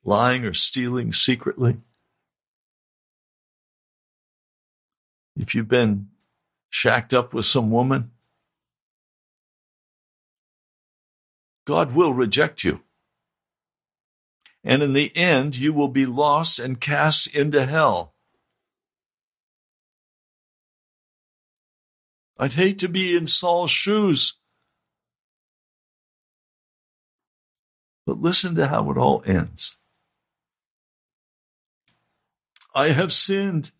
lying 0.05 0.45
or 0.45 0.53
stealing 0.53 1.11
secretly, 1.11 1.77
if 5.35 5.53
you've 5.53 5.67
been 5.67 6.07
shacked 6.69 7.13
up 7.13 7.33
with 7.33 7.45
some 7.45 7.69
woman, 7.69 8.11
God 11.65 11.95
will 11.95 12.13
reject 12.13 12.63
you. 12.63 12.81
And 14.63 14.81
in 14.81 14.93
the 14.93 15.15
end, 15.15 15.57
you 15.57 15.73
will 15.73 15.87
be 15.87 16.05
lost 16.05 16.59
and 16.59 16.79
cast 16.79 17.27
into 17.35 17.65
hell. 17.65 18.13
I'd 22.37 22.53
hate 22.53 22.79
to 22.79 22.87
be 22.87 23.15
in 23.15 23.27
Saul's 23.27 23.71
shoes. 23.71 24.37
But 28.05 28.21
listen 28.21 28.55
to 28.55 28.67
how 28.67 28.91
it 28.91 28.97
all 28.97 29.23
ends. 29.25 29.77
I 32.73 32.89
have 32.89 33.13
sinned, 33.13 33.71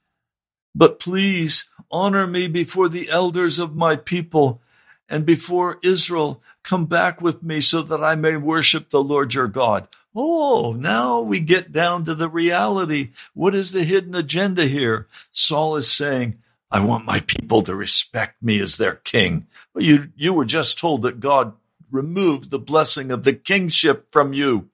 but 0.73 0.99
please 0.99 1.69
honor 1.91 2.25
me 2.25 2.47
before 2.47 2.87
the 2.87 3.09
elders 3.09 3.59
of 3.59 3.75
my 3.75 3.95
people 3.97 4.61
and 5.09 5.25
before 5.25 5.79
Israel. 5.83 6.41
Come 6.63 6.85
back 6.85 7.21
with 7.21 7.43
me 7.43 7.61
so 7.61 7.83
that 7.83 8.03
I 8.03 8.15
may 8.15 8.37
worship 8.37 8.89
the 8.89 9.03
Lord 9.03 9.33
your 9.33 9.47
God. 9.47 9.87
Oh, 10.15 10.73
now 10.73 11.19
we 11.21 11.39
get 11.39 11.71
down 11.71 12.05
to 12.05 12.15
the 12.15 12.29
reality. 12.29 13.11
What 13.33 13.53
is 13.53 13.71
the 13.71 13.83
hidden 13.83 14.15
agenda 14.15 14.65
here? 14.65 15.07
Saul 15.31 15.75
is 15.75 15.91
saying, 15.91 16.39
I 16.71 16.83
want 16.83 17.05
my 17.05 17.19
people 17.19 17.61
to 17.63 17.75
respect 17.75 18.41
me 18.41 18.59
as 18.61 18.77
their 18.77 18.95
king. 18.95 19.45
You, 19.77 20.07
you 20.15 20.33
were 20.33 20.45
just 20.45 20.79
told 20.79 21.03
that 21.03 21.19
God 21.19 21.53
removed 21.91 22.49
the 22.49 22.59
blessing 22.59 23.11
of 23.11 23.23
the 23.23 23.33
kingship 23.33 24.11
from 24.11 24.33
you. 24.33 24.69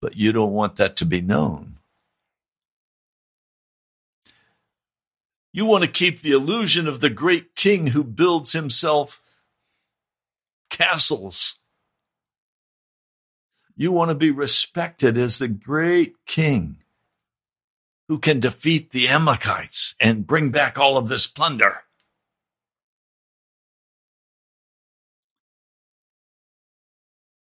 But 0.00 0.16
you 0.16 0.32
don't 0.32 0.52
want 0.52 0.76
that 0.76 0.96
to 0.96 1.06
be 1.06 1.20
known. 1.20 1.76
You 5.52 5.66
want 5.66 5.84
to 5.84 5.90
keep 5.90 6.20
the 6.20 6.32
illusion 6.32 6.88
of 6.88 7.00
the 7.00 7.10
great 7.10 7.54
king 7.54 7.88
who 7.88 8.02
builds 8.02 8.52
himself 8.52 9.20
castles. 10.70 11.58
You 13.76 13.92
want 13.92 14.08
to 14.10 14.14
be 14.14 14.30
respected 14.30 15.18
as 15.18 15.38
the 15.38 15.48
great 15.48 16.16
king 16.26 16.78
who 18.08 18.18
can 18.18 18.40
defeat 18.40 18.90
the 18.90 19.08
Amalekites 19.08 19.94
and 20.00 20.26
bring 20.26 20.50
back 20.50 20.78
all 20.78 20.96
of 20.96 21.08
this 21.08 21.26
plunder. 21.26 21.82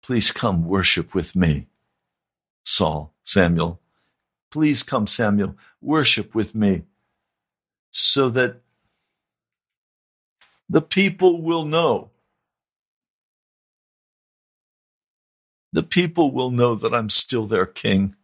Please 0.02 0.30
come 0.30 0.66
worship 0.66 1.14
with 1.14 1.36
me, 1.36 1.66
Saul, 2.64 3.12
Samuel. 3.24 3.80
Please 4.50 4.82
come, 4.82 5.06
Samuel, 5.06 5.56
worship 5.82 6.34
with 6.34 6.54
me 6.54 6.84
so 7.90 8.28
that 8.30 8.60
the 10.68 10.82
people 10.82 11.42
will 11.42 11.64
know. 11.64 12.10
The 15.72 15.82
people 15.82 16.32
will 16.32 16.50
know 16.50 16.74
that 16.74 16.94
I'm 16.94 17.08
still 17.08 17.46
their 17.46 17.66
king. 17.66 18.14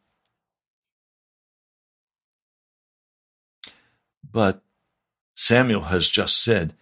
But 4.30 4.62
Samuel 5.36 5.82
has 5.82 6.08
just 6.08 6.42
said, 6.42 6.74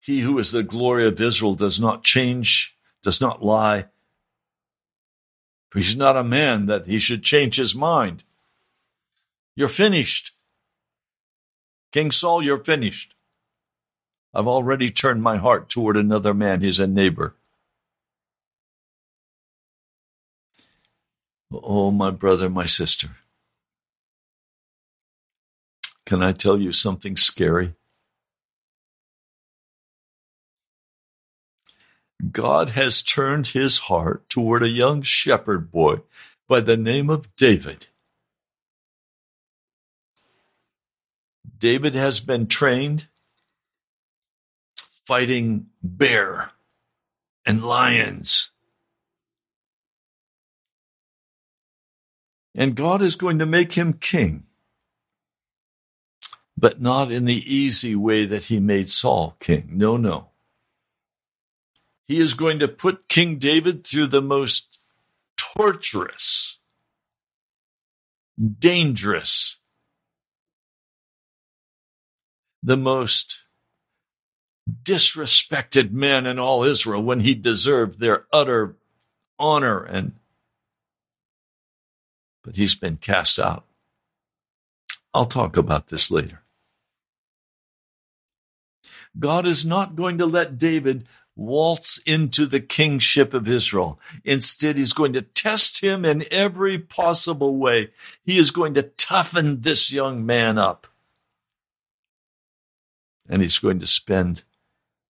He 0.00 0.20
who 0.20 0.38
is 0.38 0.52
the 0.52 0.62
glory 0.62 1.06
of 1.06 1.20
Israel 1.20 1.54
does 1.54 1.80
not 1.80 2.04
change, 2.04 2.76
does 3.02 3.20
not 3.20 3.44
lie. 3.44 3.86
For 5.70 5.78
he's 5.78 5.96
not 5.96 6.16
a 6.16 6.24
man 6.24 6.66
that 6.66 6.86
he 6.86 6.98
should 6.98 7.22
change 7.22 7.56
his 7.56 7.74
mind. 7.74 8.24
You're 9.56 9.68
finished. 9.68 10.31
King 11.92 12.10
Saul, 12.10 12.42
you're 12.42 12.64
finished. 12.64 13.14
I've 14.34 14.48
already 14.48 14.90
turned 14.90 15.22
my 15.22 15.36
heart 15.36 15.68
toward 15.68 15.96
another 15.96 16.32
man. 16.32 16.62
He's 16.62 16.80
a 16.80 16.86
neighbor. 16.86 17.34
Oh, 21.52 21.90
my 21.90 22.10
brother, 22.10 22.48
my 22.48 22.64
sister. 22.64 23.10
Can 26.06 26.22
I 26.22 26.32
tell 26.32 26.58
you 26.58 26.72
something 26.72 27.16
scary? 27.16 27.74
God 32.30 32.70
has 32.70 33.02
turned 33.02 33.48
his 33.48 33.78
heart 33.78 34.28
toward 34.30 34.62
a 34.62 34.68
young 34.68 35.02
shepherd 35.02 35.70
boy 35.70 36.00
by 36.48 36.60
the 36.60 36.76
name 36.76 37.10
of 37.10 37.34
David. 37.36 37.88
David 41.58 41.94
has 41.94 42.20
been 42.20 42.46
trained 42.46 43.06
fighting 44.76 45.66
bear 45.82 46.52
and 47.44 47.64
lions. 47.64 48.50
And 52.54 52.74
God 52.74 53.02
is 53.02 53.16
going 53.16 53.38
to 53.38 53.46
make 53.46 53.72
him 53.72 53.94
king, 53.94 54.44
but 56.56 56.80
not 56.80 57.10
in 57.10 57.24
the 57.24 57.54
easy 57.54 57.96
way 57.96 58.26
that 58.26 58.44
he 58.44 58.60
made 58.60 58.88
Saul 58.88 59.36
king. 59.40 59.70
No, 59.72 59.96
no. 59.96 60.28
He 62.06 62.20
is 62.20 62.34
going 62.34 62.58
to 62.58 62.68
put 62.68 63.08
King 63.08 63.36
David 63.38 63.86
through 63.86 64.08
the 64.08 64.20
most 64.20 64.78
torturous, 65.36 66.58
dangerous, 68.58 69.56
the 72.62 72.76
most 72.76 73.44
disrespected 74.82 75.90
man 75.90 76.26
in 76.26 76.38
all 76.38 76.62
Israel 76.62 77.02
when 77.02 77.20
he 77.20 77.34
deserved 77.34 77.98
their 77.98 78.26
utter 78.32 78.76
honor 79.38 79.82
and 79.82 80.12
but 82.44 82.56
he's 82.56 82.74
been 82.74 82.96
cast 82.96 83.38
out. 83.38 83.64
I'll 85.14 85.26
talk 85.26 85.56
about 85.56 85.88
this 85.88 86.10
later. 86.10 86.42
God 89.18 89.46
is 89.46 89.64
not 89.64 89.94
going 89.94 90.18
to 90.18 90.26
let 90.26 90.58
David 90.58 91.06
waltz 91.36 91.98
into 91.98 92.46
the 92.46 92.60
kingship 92.60 93.34
of 93.34 93.48
Israel. 93.48 93.98
Instead, 94.24 94.76
he's 94.76 94.92
going 94.92 95.12
to 95.12 95.22
test 95.22 95.80
him 95.80 96.04
in 96.04 96.24
every 96.30 96.78
possible 96.78 97.56
way. 97.56 97.90
He 98.24 98.38
is 98.38 98.50
going 98.50 98.74
to 98.74 98.82
toughen 98.82 99.60
this 99.60 99.92
young 99.92 100.26
man 100.26 100.58
up. 100.58 100.86
And 103.28 103.42
he's 103.42 103.58
going 103.58 103.80
to 103.80 103.86
spend 103.86 104.44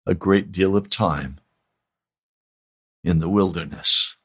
a 0.06 0.14
great 0.14 0.52
deal 0.52 0.76
of 0.76 0.90
time 0.90 1.38
in 3.02 3.20
the 3.20 3.28
wilderness. 3.28 4.16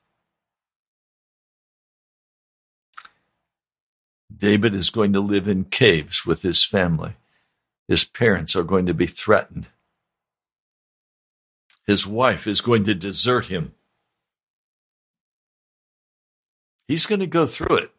David 4.36 4.75
is 4.75 4.89
going 4.89 5.13
to 5.13 5.19
live 5.19 5.47
in 5.47 5.65
caves 5.65 6.25
with 6.25 6.41
his 6.41 6.65
family. 6.65 7.15
His 7.88 8.03
parents 8.03 8.55
are 8.55 8.63
going 8.63 8.86
to 8.88 8.93
be 8.93 9.07
threatened. 9.07 9.69
His 11.86 12.07
wife 12.07 12.47
is 12.47 12.61
going 12.61 12.83
to 12.86 12.95
desert 12.95 13.45
him. 13.45 13.73
He's 16.88 17.05
going 17.05 17.19
to 17.19 17.27
go 17.27 17.45
through 17.45 17.77
it. 17.77 17.91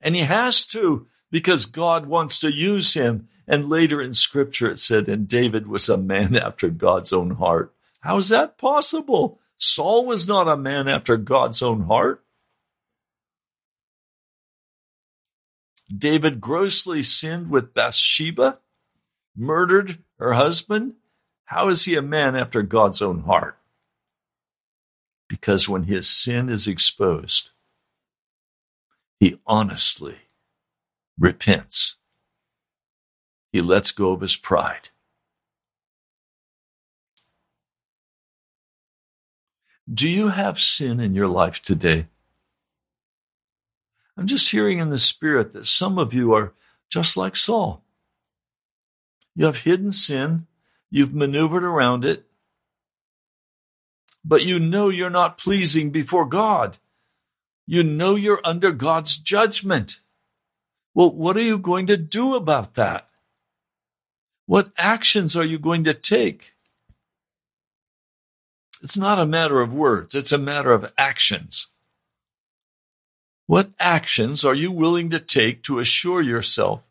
And 0.00 0.14
he 0.14 0.22
has 0.22 0.66
to 0.68 1.06
because 1.30 1.66
God 1.66 2.06
wants 2.06 2.38
to 2.40 2.52
use 2.52 2.94
him. 2.94 3.28
And 3.48 3.68
later 3.68 4.00
in 4.00 4.12
scripture 4.12 4.70
it 4.70 4.80
said, 4.80 5.08
and 5.08 5.28
David 5.28 5.68
was 5.68 5.88
a 5.88 5.96
man 5.96 6.36
after 6.36 6.68
God's 6.68 7.12
own 7.12 7.32
heart. 7.32 7.72
How 8.00 8.18
is 8.18 8.28
that 8.30 8.58
possible? 8.58 9.38
Saul 9.58 10.04
was 10.04 10.28
not 10.28 10.48
a 10.48 10.56
man 10.56 10.88
after 10.88 11.16
God's 11.16 11.62
own 11.62 11.82
heart. 11.82 12.22
David 15.96 16.40
grossly 16.40 17.02
sinned 17.02 17.48
with 17.50 17.72
Bathsheba, 17.72 18.58
murdered 19.36 19.98
her 20.18 20.32
husband. 20.32 20.94
How 21.44 21.68
is 21.68 21.84
he 21.84 21.94
a 21.94 22.02
man 22.02 22.34
after 22.34 22.62
God's 22.62 23.00
own 23.00 23.20
heart? 23.22 23.56
Because 25.28 25.68
when 25.68 25.84
his 25.84 26.08
sin 26.08 26.48
is 26.48 26.66
exposed, 26.66 27.50
he 29.20 29.38
honestly 29.46 30.16
repents. 31.18 31.96
He 33.52 33.60
lets 33.60 33.92
go 33.92 34.12
of 34.12 34.20
his 34.20 34.36
pride. 34.36 34.90
Do 39.92 40.08
you 40.08 40.28
have 40.28 40.58
sin 40.58 40.98
in 40.98 41.14
your 41.14 41.28
life 41.28 41.62
today? 41.62 42.08
I'm 44.16 44.26
just 44.26 44.50
hearing 44.50 44.78
in 44.78 44.90
the 44.90 44.98
spirit 44.98 45.52
that 45.52 45.66
some 45.66 45.98
of 45.98 46.12
you 46.12 46.32
are 46.34 46.54
just 46.88 47.16
like 47.16 47.36
Saul. 47.36 47.82
You 49.34 49.44
have 49.44 49.62
hidden 49.62 49.92
sin, 49.92 50.46
you've 50.90 51.14
maneuvered 51.14 51.62
around 51.62 52.04
it, 52.04 52.24
but 54.24 54.44
you 54.44 54.58
know 54.58 54.88
you're 54.88 55.10
not 55.10 55.38
pleasing 55.38 55.90
before 55.90 56.24
God. 56.24 56.78
You 57.66 57.82
know 57.82 58.16
you're 58.16 58.40
under 58.42 58.72
God's 58.72 59.16
judgment. 59.18 60.00
Well, 60.94 61.10
what 61.12 61.36
are 61.36 61.42
you 61.42 61.58
going 61.58 61.86
to 61.88 61.96
do 61.96 62.34
about 62.34 62.74
that? 62.74 63.08
What 64.46 64.70
actions 64.78 65.36
are 65.36 65.44
you 65.44 65.58
going 65.58 65.84
to 65.84 65.94
take? 65.94 66.54
It's 68.82 68.96
not 68.96 69.18
a 69.18 69.26
matter 69.26 69.60
of 69.60 69.74
words, 69.74 70.14
it's 70.14 70.32
a 70.32 70.38
matter 70.38 70.70
of 70.70 70.92
actions. 70.96 71.68
What 73.46 73.70
actions 73.78 74.44
are 74.44 74.54
you 74.54 74.72
willing 74.72 75.10
to 75.10 75.20
take 75.20 75.62
to 75.64 75.78
assure 75.78 76.20
yourself 76.20 76.84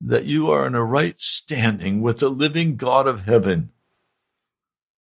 that 0.00 0.24
you 0.24 0.50
are 0.50 0.66
in 0.66 0.74
a 0.74 0.84
right 0.84 1.18
standing 1.20 2.02
with 2.02 2.18
the 2.18 2.30
living 2.30 2.76
God 2.76 3.06
of 3.06 3.22
heaven? 3.22 3.70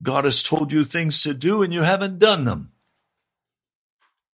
God 0.02 0.24
has 0.24 0.42
told 0.42 0.72
you 0.72 0.84
things 0.84 1.22
to 1.22 1.34
do 1.34 1.62
and 1.62 1.72
you 1.72 1.82
haven't 1.82 2.18
done 2.18 2.44
them. 2.44 2.72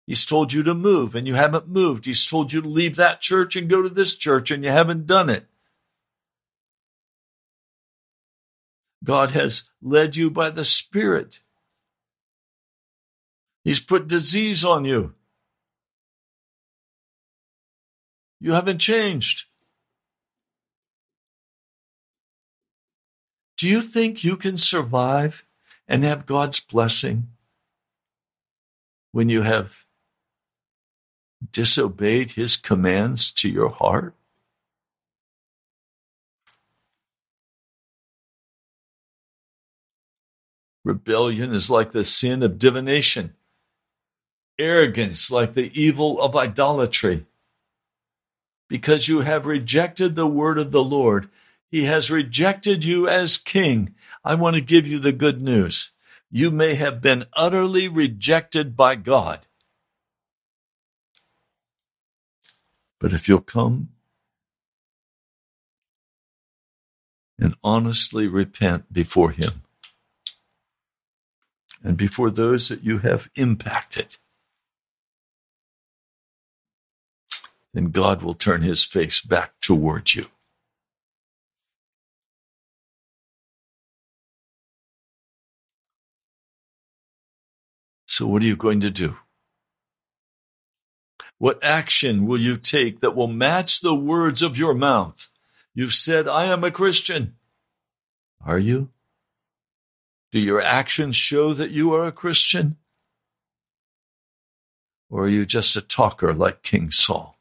He's 0.07 0.27
told 0.27 0.53
you 0.53 0.63
to 0.63 0.75
move 0.75 1.15
and 1.15 1.27
you 1.27 1.35
haven't 1.35 1.69
moved. 1.69 2.05
He's 2.05 2.27
told 2.27 2.53
you 2.53 2.61
to 2.61 2.69
leave 2.69 2.97
that 2.97 3.23
church 3.23 3.57
and 3.57 3.71
go 3.71 3.83
to 3.83 3.89
this 3.89 4.17
church 4.17 4.51
and 4.51 4.63
you 4.63 4.71
haven't 4.71 5.07
done 5.07 5.31
it. 5.31 5.47
God 9.05 9.31
has 9.33 9.71
led 9.81 10.17
you 10.17 10.31
by 10.31 10.51
the 10.51 10.65
Spirit. 10.65 11.41
He's 13.63 13.81
put 13.81 14.09
disease 14.09 14.65
on 14.65 14.85
you 14.85 15.15
You 18.45 18.53
haven't 18.53 18.77
changed. 18.77 19.47
Do 23.57 23.67
you 23.67 23.81
think 23.81 24.23
you 24.23 24.37
can 24.37 24.59
survive 24.59 25.47
and 25.89 26.05
have 26.05 26.27
God's 26.27 26.61
blessing 26.61 27.29
when 29.13 29.31
you 29.31 29.41
have 29.41 29.87
disobeyed 31.51 32.33
his 32.33 32.59
commands 32.59 33.33
to 33.33 33.49
your 33.49 33.71
heart? 33.71 34.15
Rebellion 40.85 41.55
is 41.55 41.71
like 41.71 41.93
the 41.93 42.05
sin 42.05 42.43
of 42.43 42.59
divination, 42.59 43.35
arrogance 44.59 45.31
like 45.31 45.55
the 45.55 45.73
evil 45.81 46.21
of 46.21 46.37
idolatry 46.37 47.27
because 48.69 49.09
you 49.09 49.21
have 49.21 49.47
rejected 49.47 50.15
the 50.15 50.27
word 50.27 50.59
of 50.59 50.73
the 50.73 50.85
Lord. 50.85 51.29
He 51.71 51.85
has 51.85 52.11
rejected 52.11 52.85
you 52.85 53.09
as 53.09 53.39
king. 53.39 53.95
I 54.25 54.35
want 54.35 54.57
to 54.57 54.63
give 54.63 54.87
you 54.87 54.99
the 54.99 55.13
good 55.13 55.41
news. 55.41 55.93
You 56.31 56.51
may 56.51 56.75
have 56.75 57.01
been 57.01 57.25
utterly 57.35 57.89
rejected 57.89 58.77
by 58.77 58.97
God. 58.97 59.47
But 63.01 63.13
if 63.13 63.29
you'll 63.29 63.41
come 63.41 63.91
and 67.39 67.55
honestly 67.63 68.29
repent 68.29 68.93
before 68.93 69.31
Him 69.31 69.64
and 71.85 71.99
before 71.99 72.31
those 72.31 72.69
that 72.71 72.83
you 72.83 72.99
have 73.01 73.31
impacted, 73.37 74.17
then 77.75 77.91
God 77.91 78.23
will 78.23 78.35
turn 78.35 78.63
his 78.63 78.83
face 78.83 79.21
back 79.21 79.53
towards 79.61 80.15
you. 80.15 80.25
So, 88.07 88.27
what 88.29 88.43
are 88.43 88.47
you 88.47 88.57
going 88.57 88.81
to 88.81 88.91
do? 88.91 89.17
What 91.39 91.63
action 91.63 92.27
will 92.27 92.39
you 92.39 92.57
take 92.57 93.01
that 93.01 93.17
will 93.17 93.27
match 93.27 93.81
the 93.81 93.95
words 93.95 94.41
of 94.41 94.57
your 94.57 94.73
mouth? 94.73 95.31
You've 95.75 95.93
said, 95.93 96.29
I 96.29 96.45
am 96.45 96.63
a 96.63 96.71
Christian. 96.71 97.35
Are 98.41 98.59
you? 98.59 98.91
Do 100.35 100.41
your 100.41 100.61
actions 100.61 101.15
show 101.15 101.53
that 101.53 101.71
you 101.71 101.95
are 101.95 102.09
a 102.09 102.11
Christian? 102.11 102.77
Or 105.09 105.27
are 105.27 105.29
you 105.29 105.47
just 105.47 105.77
a 105.77 105.81
talker 105.81 106.35
like 106.35 106.65
King 106.65 106.91
Saul? 106.91 107.39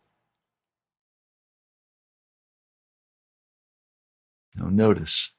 Now, 4.56 4.68
notice 4.70 5.32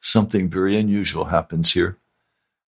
something 0.00 0.48
very 0.48 0.78
unusual 0.78 1.26
happens 1.26 1.74
here. 1.74 1.98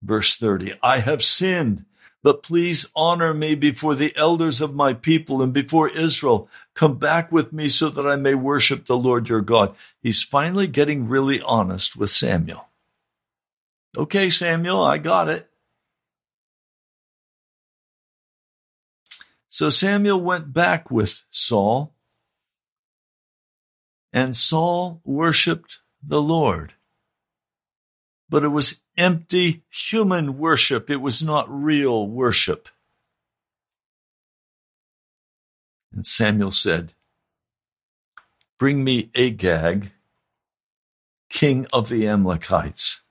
Verse 0.02 0.38
30 0.38 0.76
I 0.82 1.00
have 1.00 1.22
sinned, 1.22 1.84
but 2.24 2.44
please 2.44 2.90
honor 2.96 3.34
me 3.34 3.56
before 3.56 3.96
the 3.96 4.14
elders 4.16 4.62
of 4.62 4.76
my 4.76 4.94
people 4.94 5.42
and 5.42 5.54
before 5.54 5.90
Israel. 5.90 6.50
Come 6.74 6.98
back 6.98 7.32
with 7.32 7.54
me 7.54 7.70
so 7.70 7.90
that 7.90 8.08
I 8.08 8.16
may 8.16 8.34
worship 8.34 8.86
the 8.86 8.98
Lord 8.98 9.30
your 9.30 9.42
God. 9.42 9.76
He's 10.02 10.24
finally 10.24 10.68
getting 10.68 11.08
really 11.08 11.42
honest 11.42 11.96
with 11.96 12.10
Samuel. 12.10 12.68
Okay, 13.98 14.30
Samuel, 14.30 14.84
I 14.84 14.98
got 14.98 15.30
it. 15.30 15.50
So 19.48 19.70
Samuel 19.70 20.22
went 20.22 20.54
back 20.54 20.92
with 20.92 21.24
Saul, 21.32 21.96
and 24.14 24.36
Saul 24.36 25.02
worshiped 25.04 25.80
the 26.06 26.22
Lord. 26.22 26.74
But 28.30 28.44
it 28.44 28.50
was 28.50 28.84
empty 28.98 29.64
human 29.70 30.38
worship, 30.38 30.90
it 30.90 31.02
was 31.02 31.24
not 31.24 31.48
real 31.50 32.08
worship. 32.08 32.70
And 35.94 36.06
Samuel 36.06 36.52
said, 36.52 36.94
Bring 38.60 38.84
me 38.84 39.10
Agag, 39.16 39.92
king 41.30 41.68
of 41.72 41.90
the 41.90 42.08
Amalekites. 42.08 43.02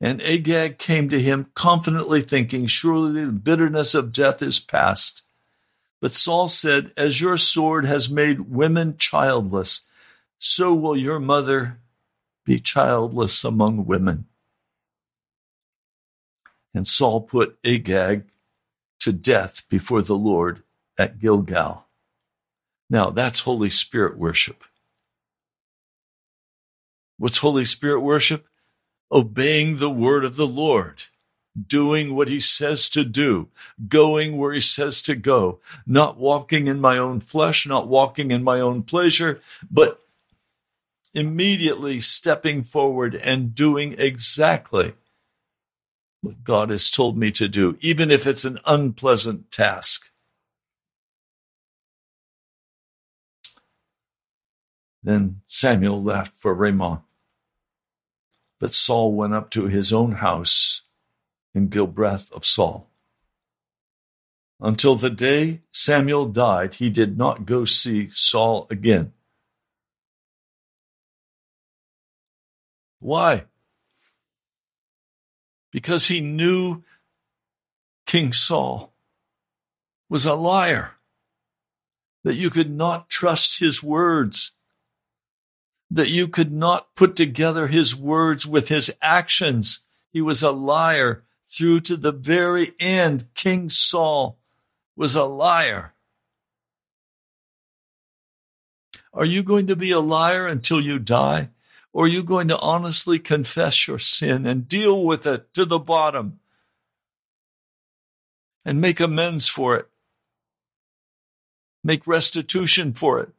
And 0.00 0.20
Agag 0.22 0.78
came 0.78 1.08
to 1.08 1.20
him 1.20 1.50
confidently 1.54 2.20
thinking, 2.20 2.66
Surely 2.66 3.24
the 3.24 3.32
bitterness 3.32 3.94
of 3.94 4.12
death 4.12 4.42
is 4.42 4.60
past. 4.60 5.22
But 6.00 6.12
Saul 6.12 6.48
said, 6.48 6.92
As 6.96 7.20
your 7.20 7.38
sword 7.38 7.86
has 7.86 8.10
made 8.10 8.50
women 8.50 8.96
childless, 8.98 9.82
so 10.38 10.74
will 10.74 10.96
your 10.96 11.18
mother 11.18 11.78
be 12.44 12.60
childless 12.60 13.44
among 13.44 13.86
women. 13.86 14.26
And 16.74 16.86
Saul 16.86 17.20
put 17.20 17.58
Agag 17.64 18.24
to 19.00 19.12
death 19.12 19.64
before 19.68 20.02
the 20.02 20.16
Lord 20.16 20.62
at 20.98 21.18
Gilgal. 21.18 21.86
Now, 22.90 23.10
that's 23.10 23.40
Holy 23.40 23.70
Spirit 23.70 24.18
worship. 24.18 24.64
What's 27.16 27.38
Holy 27.38 27.64
Spirit 27.64 28.00
worship? 28.00 28.46
Obeying 29.10 29.76
the 29.76 29.90
word 29.90 30.24
of 30.24 30.36
the 30.36 30.46
Lord 30.46 31.04
doing 31.66 32.14
what 32.14 32.28
he 32.28 32.40
says 32.40 32.88
to 32.90 33.04
do, 33.04 33.48
going 33.88 34.36
where 34.36 34.52
he 34.52 34.60
says 34.60 35.02
to 35.02 35.14
go, 35.14 35.60
not 35.86 36.16
walking 36.16 36.66
in 36.66 36.80
my 36.80 36.98
own 36.98 37.20
flesh, 37.20 37.66
not 37.66 37.86
walking 37.86 38.30
in 38.30 38.42
my 38.42 38.60
own 38.60 38.82
pleasure, 38.82 39.40
but 39.70 40.00
immediately 41.14 42.00
stepping 42.00 42.64
forward 42.64 43.14
and 43.14 43.54
doing 43.54 43.94
exactly 43.98 44.94
what 46.20 46.42
God 46.42 46.70
has 46.70 46.90
told 46.90 47.16
me 47.16 47.30
to 47.32 47.48
do, 47.48 47.76
even 47.80 48.10
if 48.10 48.26
it's 48.26 48.44
an 48.44 48.58
unpleasant 48.66 49.52
task. 49.52 50.10
Then 55.02 55.42
Samuel 55.44 56.02
left 56.02 56.34
for 56.36 56.54
Ramah. 56.54 57.02
But 58.58 58.72
Saul 58.72 59.12
went 59.12 59.34
up 59.34 59.50
to 59.50 59.66
his 59.66 59.92
own 59.92 60.12
house 60.12 60.82
in 61.54 61.68
Gibeah 61.68 62.20
of 62.32 62.46
Saul. 62.46 62.88
Until 64.60 64.94
the 64.94 65.10
day 65.10 65.60
Samuel 65.72 66.26
died, 66.26 66.76
he 66.76 66.88
did 66.88 67.18
not 67.18 67.44
go 67.44 67.66
see 67.66 68.08
Saul 68.14 68.66
again. 68.70 69.12
Why? 73.04 73.44
Because 75.70 76.06
he 76.06 76.22
knew 76.22 76.84
King 78.06 78.32
Saul 78.32 78.94
was 80.08 80.24
a 80.24 80.32
liar, 80.32 80.92
that 82.22 82.36
you 82.36 82.48
could 82.48 82.70
not 82.70 83.10
trust 83.10 83.60
his 83.60 83.82
words, 83.82 84.52
that 85.90 86.08
you 86.08 86.28
could 86.28 86.50
not 86.50 86.94
put 86.94 87.14
together 87.14 87.66
his 87.66 87.94
words 87.94 88.46
with 88.46 88.68
his 88.68 88.96
actions. 89.02 89.84
He 90.10 90.22
was 90.22 90.42
a 90.42 90.50
liar 90.50 91.24
through 91.46 91.80
to 91.80 91.98
the 91.98 92.12
very 92.12 92.72
end, 92.80 93.28
King 93.34 93.68
Saul 93.68 94.38
was 94.96 95.14
a 95.14 95.24
liar. 95.24 95.92
Are 99.12 99.26
you 99.26 99.42
going 99.42 99.66
to 99.66 99.76
be 99.76 99.90
a 99.90 100.00
liar 100.00 100.46
until 100.46 100.80
you 100.80 100.98
die? 100.98 101.50
Or 101.94 102.06
are 102.06 102.08
you 102.08 102.24
going 102.24 102.48
to 102.48 102.58
honestly 102.58 103.20
confess 103.20 103.86
your 103.86 104.00
sin 104.00 104.46
and 104.46 104.66
deal 104.66 105.04
with 105.04 105.28
it 105.28 105.54
to 105.54 105.64
the 105.64 105.78
bottom 105.78 106.40
and 108.64 108.80
make 108.80 108.98
amends 108.98 109.48
for 109.48 109.76
it? 109.76 109.86
Make 111.84 112.04
restitution 112.08 112.94
for 112.94 113.20
it. 113.20 113.30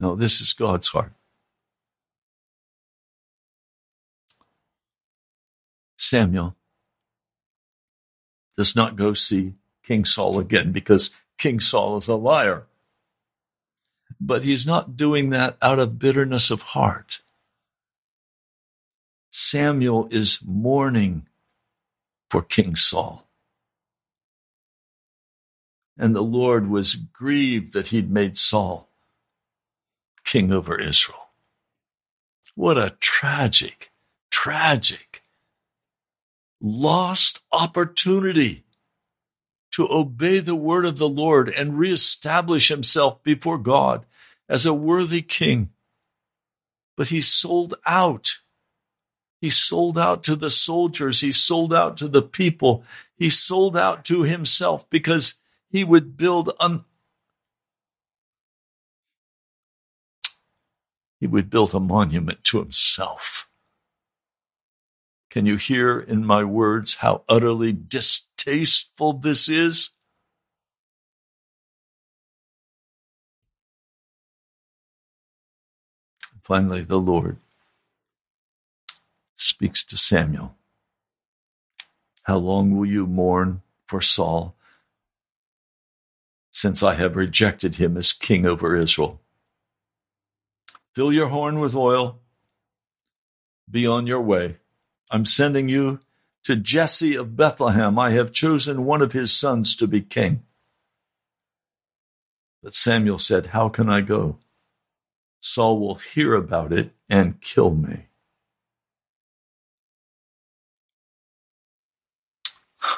No, 0.00 0.16
this 0.16 0.40
is 0.40 0.52
God's 0.52 0.88
heart. 0.88 1.12
Samuel 5.96 6.56
does 8.56 8.74
not 8.74 8.96
go 8.96 9.12
see 9.12 9.54
King 9.84 10.04
Saul 10.04 10.40
again 10.40 10.72
because 10.72 11.14
King 11.38 11.60
Saul 11.60 11.98
is 11.98 12.08
a 12.08 12.16
liar. 12.16 12.66
But 14.20 14.44
he's 14.44 14.66
not 14.66 14.96
doing 14.96 15.30
that 15.30 15.56
out 15.62 15.78
of 15.78 15.98
bitterness 15.98 16.50
of 16.50 16.62
heart. 16.62 17.20
Samuel 19.30 20.08
is 20.10 20.40
mourning 20.44 21.26
for 22.28 22.42
King 22.42 22.76
Saul. 22.76 23.26
And 25.96 26.14
the 26.14 26.22
Lord 26.22 26.68
was 26.68 26.94
grieved 26.94 27.72
that 27.72 27.88
he'd 27.88 28.10
made 28.10 28.36
Saul 28.36 28.88
king 30.24 30.52
over 30.52 30.78
Israel. 30.78 31.30
What 32.54 32.78
a 32.78 32.96
tragic, 33.00 33.90
tragic 34.30 35.22
lost 36.60 37.42
opportunity 37.52 38.64
to 39.72 39.88
obey 39.90 40.40
the 40.40 40.54
word 40.54 40.84
of 40.84 40.98
the 40.98 41.08
Lord 41.08 41.48
and 41.48 41.78
reestablish 41.78 42.68
himself 42.68 43.22
before 43.22 43.58
God 43.58 44.04
as 44.50 44.66
a 44.66 44.74
worthy 44.74 45.22
king. 45.22 45.70
But 46.96 47.08
he 47.08 47.22
sold 47.22 47.74
out. 47.86 48.40
He 49.40 49.48
sold 49.48 49.96
out 49.96 50.22
to 50.24 50.36
the 50.36 50.50
soldiers. 50.50 51.20
He 51.20 51.32
sold 51.32 51.72
out 51.72 51.96
to 51.98 52.08
the 52.08 52.20
people. 52.20 52.84
He 53.16 53.30
sold 53.30 53.76
out 53.76 54.04
to 54.06 54.24
himself 54.24 54.90
because 54.90 55.38
he 55.70 55.84
would 55.84 56.18
build 56.18 56.52
un- 56.60 56.84
he 61.20 61.26
would 61.26 61.48
build 61.48 61.74
a 61.74 61.80
monument 61.80 62.42
to 62.44 62.58
himself. 62.58 63.48
Can 65.30 65.46
you 65.46 65.56
hear 65.56 66.00
in 66.00 66.26
my 66.26 66.42
words 66.42 66.96
how 66.96 67.22
utterly 67.28 67.72
distasteful 67.72 69.12
this 69.12 69.48
is? 69.48 69.90
Finally, 76.50 76.80
the 76.80 76.98
Lord 76.98 77.36
speaks 79.36 79.84
to 79.84 79.96
Samuel. 79.96 80.56
How 82.24 82.38
long 82.38 82.76
will 82.76 82.86
you 82.86 83.06
mourn 83.06 83.62
for 83.86 84.00
Saul, 84.00 84.56
since 86.50 86.82
I 86.82 86.96
have 86.96 87.14
rejected 87.14 87.76
him 87.76 87.96
as 87.96 88.12
king 88.12 88.46
over 88.46 88.76
Israel? 88.76 89.20
Fill 90.92 91.12
your 91.12 91.28
horn 91.28 91.60
with 91.60 91.76
oil, 91.76 92.18
be 93.70 93.86
on 93.86 94.08
your 94.08 94.20
way. 94.20 94.56
I'm 95.12 95.26
sending 95.26 95.68
you 95.68 96.00
to 96.42 96.56
Jesse 96.56 97.14
of 97.14 97.36
Bethlehem. 97.36 97.96
I 97.96 98.10
have 98.10 98.32
chosen 98.32 98.84
one 98.84 99.02
of 99.02 99.12
his 99.12 99.32
sons 99.32 99.76
to 99.76 99.86
be 99.86 100.00
king. 100.00 100.42
But 102.60 102.74
Samuel 102.74 103.20
said, 103.20 103.46
How 103.54 103.68
can 103.68 103.88
I 103.88 104.00
go? 104.00 104.38
Saul 105.40 105.80
will 105.80 105.94
hear 105.96 106.34
about 106.34 106.72
it 106.72 106.92
and 107.08 107.40
kill 107.40 107.74
me. 107.74 108.08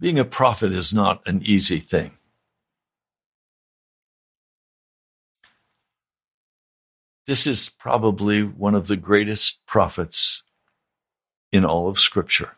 Being 0.00 0.18
a 0.18 0.24
prophet 0.24 0.72
is 0.72 0.92
not 0.92 1.22
an 1.26 1.40
easy 1.42 1.78
thing. 1.78 2.18
This 7.26 7.46
is 7.46 7.68
probably 7.68 8.42
one 8.44 8.74
of 8.76 8.86
the 8.86 8.96
greatest 8.96 9.66
prophets 9.66 10.44
in 11.50 11.64
all 11.64 11.88
of 11.88 11.98
Scripture. 11.98 12.56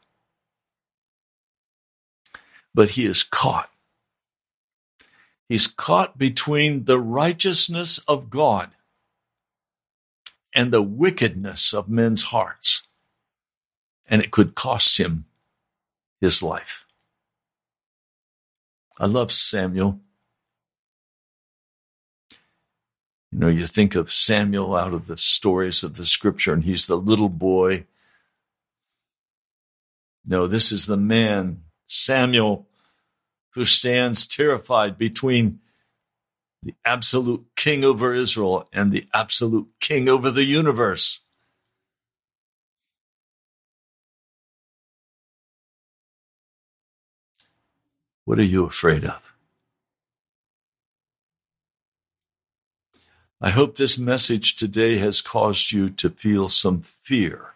But 2.75 2.91
he 2.91 3.07
is 3.07 3.23
caught. 3.23 3.71
He's 5.49 5.67
caught 5.67 6.19
between 6.19 6.85
the 6.85 7.01
righteousness 7.01 7.99
of 8.07 8.31
God 8.31 8.71
and 10.55 10.71
the 10.73 10.83
wickedness 10.83 11.73
of 11.73 11.89
men's 11.89 12.25
hearts. 12.25 12.87
And 14.07 14.23
it 14.23 14.31
could 14.31 14.55
cost 14.55 14.99
him 14.99 15.25
his 16.21 16.43
life. 16.43 16.87
I 18.99 19.07
love 19.07 19.33
Samuel 19.33 20.01
You 23.31 23.39
know, 23.39 23.49
you 23.49 23.67
think 23.67 23.95
of 23.95 24.11
Samuel 24.11 24.75
out 24.75 24.95
of 24.95 25.07
the 25.07 25.17
stories 25.17 25.85
of 25.85 25.97
the 25.97 26.07
scripture, 26.07 26.53
and 26.53 26.65
he's 26.65 26.87
the 26.87 26.97
little 26.97 27.29
boy. 27.29 27.85
No, 30.25 30.47
this 30.47 30.73
is 30.73 30.87
the 30.87 30.97
man, 30.97 31.63
Samuel, 31.87 32.67
who 33.59 33.65
stands 33.65 34.25
terrified 34.25 34.97
between 34.97 35.59
the 36.63 36.77
absolute 36.85 37.45
king 37.57 37.83
over 37.83 38.15
Israel 38.15 38.69
and 38.73 38.93
the 38.93 39.09
absolute 39.13 39.67
king 39.81 40.09
over 40.09 40.31
the 40.31 40.45
universe. 40.45 41.19
What 48.25 48.39
are 48.39 48.45
you 48.45 48.65
afraid 48.65 49.05
of? 49.05 49.35
I 53.41 53.51
hope 53.51 53.75
this 53.75 53.99
message 53.99 54.55
today 54.55 54.99
has 54.99 55.21
caused 55.21 55.73
you 55.73 55.89
to 55.91 56.11
feel 56.11 56.49
some 56.49 56.81
fear 56.83 57.55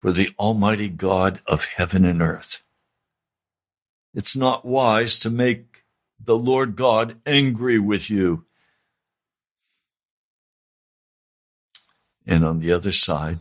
for 0.00 0.12
the 0.12 0.30
Almighty 0.38 0.88
God 0.88 1.42
of 1.46 1.66
heaven 1.66 2.06
and 2.06 2.22
earth. 2.22 2.62
It's 4.16 4.34
not 4.34 4.64
wise 4.64 5.18
to 5.18 5.30
make 5.30 5.84
the 6.18 6.38
Lord 6.38 6.74
God 6.74 7.20
angry 7.26 7.78
with 7.78 8.08
you. 8.08 8.46
And 12.26 12.42
on 12.42 12.60
the 12.60 12.72
other 12.72 12.92
side, 12.92 13.40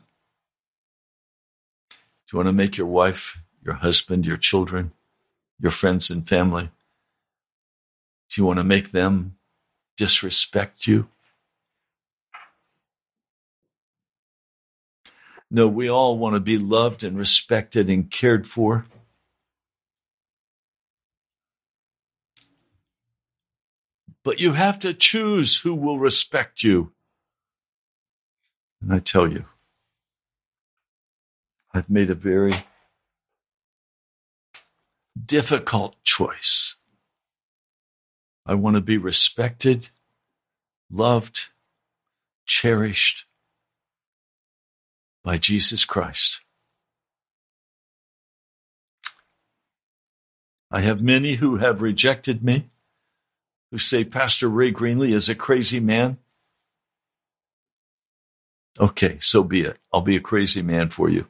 do 1.90 1.96
you 2.34 2.38
want 2.38 2.50
to 2.50 2.54
make 2.54 2.78
your 2.78 2.88
wife, 2.88 3.42
your 3.64 3.76
husband, 3.76 4.26
your 4.28 4.36
children, 4.36 4.92
your 5.62 5.72
friends 5.72 6.10
and 6.10 6.28
family? 6.28 6.70
Do 8.30 8.42
you 8.42 8.46
want 8.46 8.60
to 8.60 8.66
make 8.66 8.92
them 8.92 9.38
disrespect 9.96 10.88
you? 10.88 11.08
No, 15.50 15.70
we 15.70 15.90
all 15.90 16.18
want 16.18 16.36
to 16.36 16.42
be 16.42 16.58
loved 16.58 17.02
and 17.02 17.18
respected 17.18 17.90
and 17.90 18.12
cared 18.12 18.46
for. 18.46 18.84
But 24.26 24.40
you 24.40 24.54
have 24.54 24.80
to 24.80 24.92
choose 24.92 25.62
who 25.62 25.76
will 25.76 26.00
respect 26.00 26.64
you. 26.64 26.92
And 28.82 28.92
I 28.92 28.98
tell 28.98 29.32
you, 29.32 29.46
I've 31.72 31.92
made 31.92 32.10
a 32.10 32.16
very 32.16 32.54
difficult 35.24 35.96
choice. 36.04 36.76
I 38.48 38.56
want 38.56 38.78
to 38.78 38.82
be 38.82 38.98
respected, 38.98 39.90
loved, 40.92 41.50
cherished, 42.48 43.26
by 45.24 45.38
Jesus 45.38 45.86
Christ. 45.86 46.42
I 50.72 50.82
have 50.82 51.00
many 51.00 51.36
who 51.36 51.58
have 51.58 51.82
rejected 51.82 52.44
me, 52.44 52.70
who 53.76 53.80
say 53.80 54.06
Pastor 54.06 54.48
Ray 54.48 54.72
Greenley 54.72 55.12
is 55.12 55.28
a 55.28 55.36
crazy 55.36 55.82
man. 55.82 56.18
Okay, 58.80 59.18
so 59.20 59.44
be 59.44 59.64
it. 59.64 59.78
I'll 59.92 60.00
be 60.00 60.16
a 60.16 60.22
crazy 60.22 60.62
man 60.62 60.92
for 60.92 61.10
you. 61.10 61.28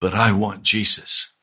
But 0.00 0.12
I 0.12 0.32
want 0.32 0.64
Jesus. 0.64 1.34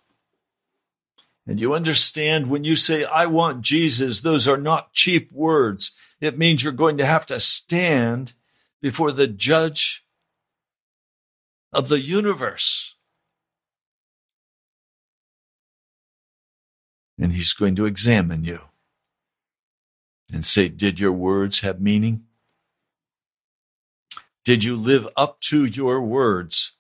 And 1.47 1.57
you 1.57 1.73
understand 1.73 2.49
when 2.49 2.65
you 2.65 2.75
say, 2.75 3.05
I 3.05 3.27
want 3.27 3.61
Jesus, 3.61 4.19
those 4.19 4.45
are 4.45 4.57
not 4.57 4.91
cheap 4.91 5.31
words. 5.31 5.93
It 6.19 6.37
means 6.37 6.65
you're 6.65 6.73
going 6.73 6.97
to 6.97 7.05
have 7.05 7.25
to 7.27 7.39
stand 7.39 8.33
before 8.81 9.13
the 9.13 9.27
judge 9.27 10.05
of 11.71 11.87
the 11.87 12.01
universe. 12.01 12.90
And 17.21 17.33
he's 17.33 17.53
going 17.53 17.75
to 17.75 17.85
examine 17.85 18.43
you 18.43 18.61
and 20.33 20.43
say, 20.43 20.67
Did 20.67 20.99
your 20.99 21.11
words 21.11 21.61
have 21.61 21.79
meaning? 21.79 22.23
Did 24.43 24.63
you 24.63 24.75
live 24.75 25.07
up 25.15 25.39
to 25.41 25.65
your 25.65 26.01
words? 26.01 26.73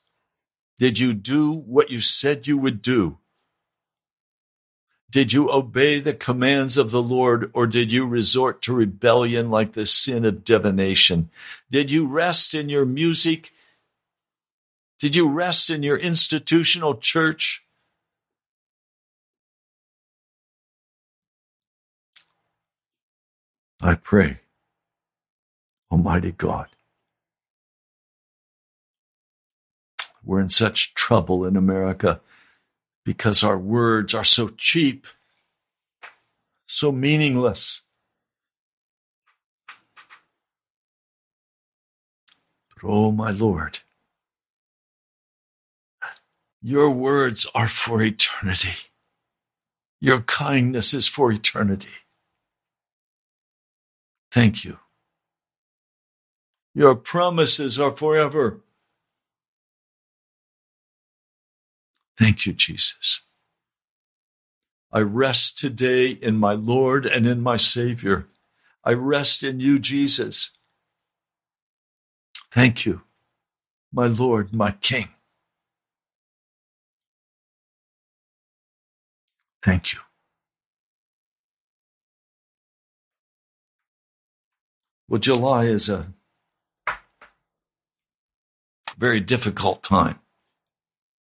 Did 0.79 0.97
you 0.97 1.13
do 1.13 1.51
what 1.51 1.91
you 1.91 1.99
said 1.99 2.47
you 2.47 2.57
would 2.57 2.81
do? 2.81 3.19
Did 5.11 5.31
you 5.31 5.51
obey 5.51 5.99
the 5.99 6.13
commands 6.13 6.77
of 6.77 6.89
the 6.89 7.03
Lord, 7.03 7.51
or 7.53 7.67
did 7.67 7.91
you 7.91 8.07
resort 8.07 8.61
to 8.63 8.73
rebellion 8.73 9.51
like 9.51 9.73
the 9.73 9.85
sin 9.85 10.25
of 10.25 10.43
divination? 10.43 11.29
Did 11.69 11.91
you 11.91 12.07
rest 12.07 12.55
in 12.55 12.69
your 12.69 12.85
music? 12.85 13.51
Did 14.99 15.15
you 15.15 15.29
rest 15.29 15.69
in 15.69 15.83
your 15.83 15.97
institutional 15.97 16.95
church? 16.95 17.63
I 23.81 23.95
pray, 23.95 24.39
Almighty 25.91 26.31
God, 26.33 26.67
we're 30.23 30.41
in 30.41 30.49
such 30.49 30.93
trouble 30.93 31.45
in 31.45 31.57
America 31.57 32.21
because 33.05 33.43
our 33.43 33.57
words 33.57 34.13
are 34.13 34.23
so 34.23 34.49
cheap, 34.49 35.07
so 36.67 36.91
meaningless. 36.91 37.83
But 42.75 42.87
oh, 42.89 43.11
my 43.11 43.31
Lord, 43.31 43.79
your 46.61 46.91
words 46.91 47.47
are 47.55 47.67
for 47.69 48.01
eternity. 48.01 48.89
Your 50.01 50.21
kindness 50.21 50.93
is 50.93 51.07
for 51.07 51.31
eternity. 51.31 51.89
Thank 54.31 54.63
you. 54.63 54.79
Your 56.73 56.95
promises 56.95 57.79
are 57.79 57.91
forever. 57.91 58.61
Thank 62.17 62.45
you, 62.45 62.53
Jesus. 62.53 63.21
I 64.91 64.99
rest 64.99 65.57
today 65.57 66.09
in 66.11 66.37
my 66.37 66.53
Lord 66.53 67.05
and 67.05 67.25
in 67.25 67.41
my 67.41 67.57
Savior. 67.57 68.27
I 68.83 68.93
rest 68.93 69.43
in 69.43 69.59
you, 69.59 69.79
Jesus. 69.79 70.51
Thank 72.51 72.85
you, 72.85 73.01
my 73.93 74.07
Lord, 74.07 74.53
my 74.53 74.71
King. 74.71 75.09
Thank 79.63 79.93
you. 79.93 79.99
Well, 85.11 85.19
July 85.19 85.65
is 85.65 85.89
a 85.89 86.07
very 88.97 89.19
difficult 89.19 89.83
time. 89.83 90.19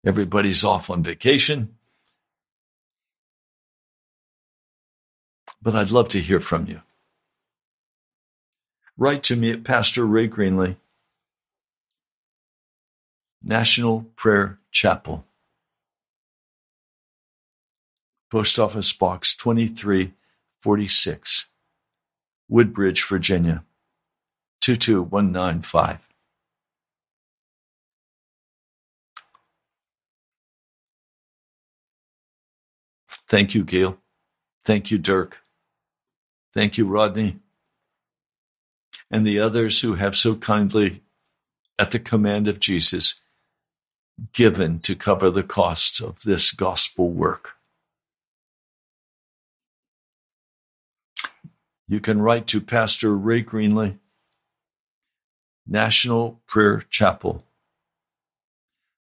Everybody's 0.03 0.63
off 0.63 0.89
on 0.89 1.03
vacation. 1.03 1.75
But 5.61 5.75
I'd 5.75 5.91
love 5.91 6.09
to 6.09 6.19
hear 6.19 6.39
from 6.39 6.65
you. 6.65 6.81
Write 8.97 9.21
to 9.21 9.35
me 9.35 9.51
at 9.51 9.63
Pastor 9.63 10.07
Ray 10.07 10.27
Greenley, 10.27 10.77
National 13.43 14.07
Prayer 14.15 14.57
Chapel, 14.71 15.23
Post 18.31 18.57
Office 18.57 18.91
Box 18.91 19.35
2346, 19.35 21.45
Woodbridge, 22.49 23.03
Virginia 23.05 23.63
22195. 24.61 26.07
Thank 33.27 33.53
you, 33.53 33.63
Gail. 33.63 33.97
Thank 34.63 34.89
you, 34.89 34.97
Dirk. 34.97 35.39
Thank 36.53 36.77
you, 36.77 36.87
Rodney. 36.87 37.39
And 39.11 39.27
the 39.27 39.39
others 39.39 39.81
who 39.81 39.95
have 39.95 40.15
so 40.15 40.35
kindly, 40.35 41.01
at 41.77 41.91
the 41.91 41.99
command 41.99 42.47
of 42.47 42.59
Jesus, 42.59 43.15
given 44.33 44.79
to 44.79 44.95
cover 44.95 45.29
the 45.29 45.43
costs 45.43 46.01
of 46.01 46.23
this 46.23 46.51
gospel 46.51 47.09
work. 47.09 47.56
You 51.87 51.99
can 52.01 52.21
write 52.21 52.47
to 52.47 52.59
Pastor 52.59 53.15
Ray 53.15 53.43
Greenley, 53.43 53.99
National 55.65 56.41
Prayer 56.45 56.83
Chapel, 56.89 57.45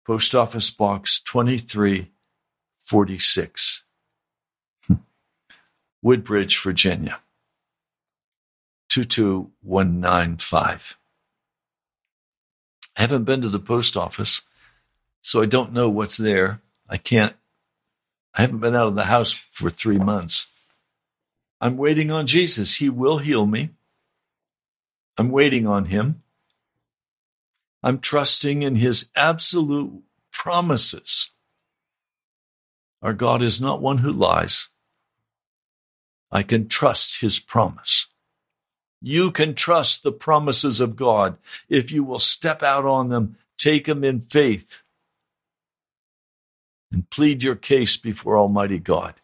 Post 0.05 0.33
Office 0.33 0.71
Box 0.71 1.21
2346. 1.21 3.83
Woodbridge, 6.01 6.59
Virginia 6.59 7.19
22195. 8.89 10.97
I 12.97 13.01
haven't 13.01 13.23
been 13.23 13.41
to 13.41 13.49
the 13.49 13.59
post 13.59 13.95
office, 13.95 14.41
so 15.21 15.41
I 15.41 15.45
don't 15.45 15.71
know 15.71 15.87
what's 15.87 16.17
there. 16.17 16.59
I 16.89 16.97
can't, 16.97 17.35
I 18.35 18.41
haven't 18.41 18.59
been 18.59 18.75
out 18.75 18.87
of 18.87 18.95
the 18.95 19.05
house 19.05 19.31
for 19.31 19.69
three 19.69 19.97
months. 19.97 20.50
I'm 21.61 21.77
waiting 21.77 22.11
on 22.11 22.25
Jesus. 22.25 22.77
He 22.77 22.89
will 22.89 23.19
heal 23.19 23.45
me. 23.45 23.69
I'm 25.17 25.29
waiting 25.29 25.67
on 25.67 25.85
him. 25.85 26.23
I'm 27.83 27.99
trusting 27.99 28.63
in 28.63 28.75
his 28.75 29.11
absolute 29.15 30.01
promises. 30.31 31.29
Our 33.03 33.13
God 33.13 33.43
is 33.43 33.61
not 33.61 33.81
one 33.81 33.99
who 33.99 34.11
lies. 34.11 34.69
I 36.31 36.41
can 36.41 36.67
trust 36.67 37.21
his 37.21 37.39
promise. 37.39 38.07
You 39.01 39.31
can 39.31 39.53
trust 39.53 40.03
the 40.03 40.11
promises 40.11 40.79
of 40.79 40.95
God 40.95 41.37
if 41.69 41.91
you 41.91 42.03
will 42.03 42.19
step 42.19 42.63
out 42.63 42.85
on 42.85 43.09
them, 43.09 43.37
take 43.57 43.85
them 43.85 44.03
in 44.03 44.21
faith, 44.21 44.81
and 46.91 47.09
plead 47.09 47.43
your 47.43 47.55
case 47.55 47.97
before 47.97 48.37
Almighty 48.37 48.79
God. 48.79 49.15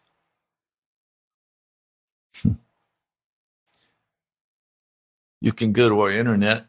You 5.40 5.52
can 5.52 5.72
go 5.72 5.88
to 5.88 6.00
our 6.00 6.10
internet, 6.10 6.66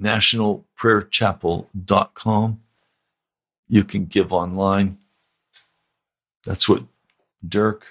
nationalprayerchapel.com. 0.00 2.60
You 3.68 3.84
can 3.84 4.06
give 4.06 4.32
online. 4.32 4.98
That's 6.44 6.68
what 6.68 6.84
Dirk, 7.46 7.86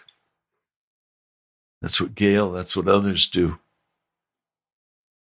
that's 1.82 2.00
what 2.00 2.16
Gail, 2.16 2.52
that's 2.52 2.78
what 2.78 2.88
others 2.88 3.30
do. 3.30 3.60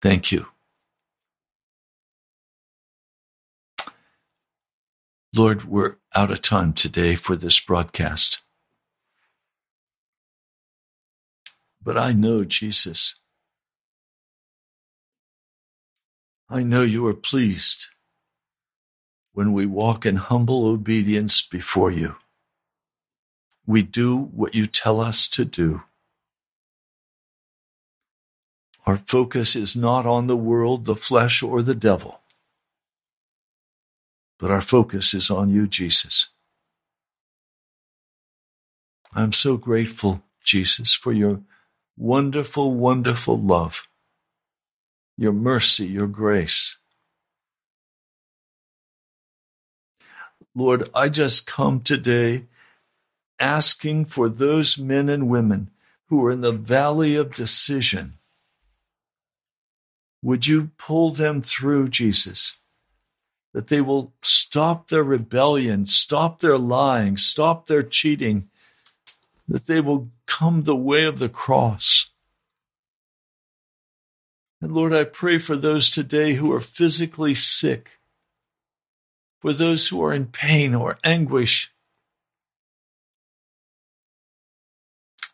Thank 0.02 0.32
you. 0.32 0.48
Lord, 5.36 5.64
we're 5.64 5.96
out 6.16 6.30
of 6.30 6.42
time 6.42 6.74
today 6.74 7.16
for 7.16 7.36
this 7.36 7.60
broadcast. 7.60 8.43
But 11.84 11.98
I 11.98 12.14
know, 12.14 12.46
Jesus, 12.46 13.16
I 16.50 16.64
know 16.64 16.84
you 16.84 17.06
are 17.08 17.14
pleased 17.14 17.88
when 19.34 19.52
we 19.54 19.66
walk 19.66 20.06
in 20.06 20.16
humble 20.16 20.66
obedience 20.66 21.46
before 21.46 21.92
you. 21.92 22.16
We 23.66 23.82
do 23.82 24.18
what 24.18 24.56
you 24.56 24.68
tell 24.68 25.02
us 25.02 25.28
to 25.30 25.46
do. 25.46 25.84
Our 28.86 28.98
focus 28.98 29.56
is 29.56 29.76
not 29.76 30.06
on 30.06 30.28
the 30.28 30.38
world, 30.38 30.86
the 30.86 30.96
flesh, 30.96 31.42
or 31.42 31.62
the 31.62 31.76
devil, 31.76 32.20
but 34.38 34.52
our 34.52 34.62
focus 34.62 35.14
is 35.14 35.32
on 35.32 35.50
you, 35.50 35.68
Jesus. 35.68 36.30
I'm 39.14 39.32
so 39.32 39.58
grateful, 39.58 40.22
Jesus, 40.44 40.94
for 40.94 41.14
your 41.14 41.42
wonderful, 41.98 42.74
wonderful 42.74 43.38
love, 43.38 43.88
your 45.18 45.34
mercy, 45.34 45.88
your 45.88 46.08
grace. 46.08 46.78
Lord, 50.56 50.88
I 50.94 51.10
just 51.10 51.48
come 51.48 51.82
today 51.82 52.46
asking 53.40 54.06
for 54.06 54.30
those 54.30 54.78
men 54.78 55.10
and 55.10 55.30
women 55.30 55.72
who 56.10 56.24
are 56.26 56.32
in 56.32 56.42
the 56.42 56.52
valley 56.52 57.16
of 57.16 57.34
decision 57.34 58.14
would 60.24 60.48
you 60.48 60.72
pull 60.78 61.12
them 61.12 61.42
through, 61.42 61.90
Jesus? 61.90 62.56
That 63.54 63.68
they 63.68 63.82
will 63.82 64.14
stop 64.22 64.88
their 64.88 65.04
rebellion, 65.04 65.86
stop 65.86 66.40
their 66.40 66.58
lying, 66.58 67.18
stop 67.18 67.68
their 67.68 67.84
cheating, 67.84 68.50
that 69.50 69.68
they 69.68 69.82
will 69.82 70.10
come 70.28 70.64
the 70.64 70.76
way 70.76 71.06
of 71.06 71.20
the 71.20 71.30
cross. 71.30 72.10
And 74.62 74.74
Lord, 74.74 74.94
I 74.94 75.04
pray 75.04 75.40
for 75.40 75.56
those 75.58 75.90
today 75.90 76.36
who 76.36 76.54
are 76.54 76.62
physically 76.62 77.36
sick, 77.36 78.00
for 79.42 79.52
those 79.52 79.90
who 79.90 80.02
are 80.04 80.14
in 80.14 80.28
pain 80.28 80.74
or 80.74 80.98
anguish. 81.04 81.74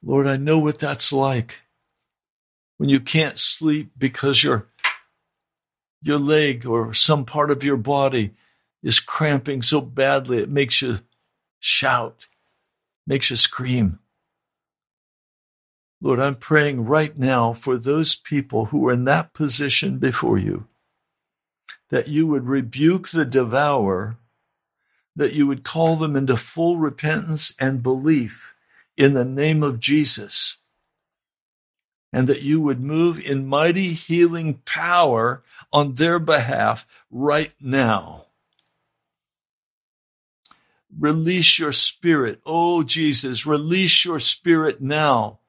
Lord, 0.01 0.25
I 0.25 0.37
know 0.37 0.57
what 0.57 0.79
that's 0.79 1.13
like 1.13 1.61
when 2.77 2.89
you 2.89 2.99
can't 2.99 3.37
sleep 3.37 3.91
because 3.97 4.43
you're 4.43 4.67
your 6.01 6.17
leg 6.17 6.65
or 6.65 6.93
some 6.93 7.25
part 7.25 7.51
of 7.51 7.63
your 7.63 7.77
body 7.77 8.31
is 8.81 8.99
cramping 8.99 9.61
so 9.61 9.81
badly 9.81 10.37
it 10.37 10.49
makes 10.49 10.81
you 10.81 10.99
shout, 11.59 12.27
makes 13.05 13.29
you 13.29 13.35
scream. 13.35 13.99
Lord, 16.01 16.19
I'm 16.19 16.35
praying 16.35 16.85
right 16.85 17.17
now 17.17 17.53
for 17.53 17.77
those 17.77 18.15
people 18.15 18.65
who 18.65 18.87
are 18.87 18.93
in 18.93 19.05
that 19.05 19.33
position 19.33 19.97
before 19.97 20.37
you, 20.37 20.67
that 21.89 22.07
you 22.07 22.25
would 22.27 22.47
rebuke 22.47 23.09
the 23.09 23.25
devourer, 23.25 24.17
that 25.15 25.33
you 25.33 25.45
would 25.47 25.63
call 25.63 25.97
them 25.97 26.15
into 26.15 26.37
full 26.37 26.77
repentance 26.77 27.55
and 27.59 27.83
belief 27.83 28.53
in 28.95 29.13
the 29.13 29.25
name 29.25 29.61
of 29.61 29.79
Jesus 29.79 30.59
and 32.11 32.27
that 32.27 32.41
you 32.41 32.59
would 32.59 32.81
move 32.81 33.19
in 33.23 33.45
mighty 33.45 33.93
healing 33.93 34.61
power 34.65 35.43
on 35.71 35.95
their 35.95 36.19
behalf 36.19 36.87
right 37.11 37.53
now. 37.61 38.25
Release 40.97 41.59
your 41.59 41.71
spirit. 41.71 42.41
Oh, 42.45 42.81
Jesus, 42.83 43.45
release 43.45 44.05
your 44.05 44.19
spirit 44.19 44.81
now 44.81 45.39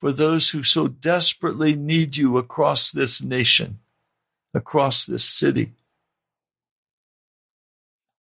for 0.00 0.12
those 0.12 0.50
who 0.50 0.62
so 0.62 0.88
desperately 0.88 1.74
need 1.74 2.16
you 2.16 2.38
across 2.38 2.92
this 2.92 3.22
nation, 3.22 3.80
across 4.54 5.06
this 5.06 5.24
city. 5.24 5.72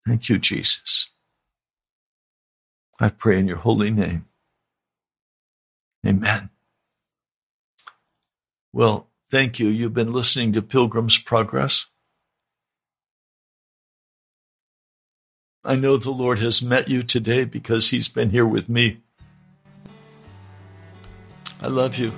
Thank 0.07 0.29
you, 0.29 0.39
Jesus. 0.39 1.09
I 3.01 3.09
pray 3.09 3.39
in 3.39 3.49
your 3.49 3.59
holy 3.59 3.91
name. 3.91 4.27
Amen. 6.07 6.51
Well, 8.73 9.09
thank 9.31 9.59
you. 9.59 9.69
You've 9.69 9.95
been 9.95 10.13
listening 10.13 10.53
to 10.53 10.63
Pilgrim's 10.63 11.19
Progress. 11.19 11.87
I 15.65 15.77
know 15.77 15.97
the 15.97 16.11
Lord 16.11 16.41
has 16.41 16.63
met 16.63 16.89
you 16.89 17.03
today 17.03 17.45
because 17.45 17.91
He's 17.91 18.09
been 18.09 18.31
here 18.31 18.47
with 18.47 18.69
me. 18.69 18.99
I 21.63 21.69
love 21.69 21.97
you. 21.97 22.13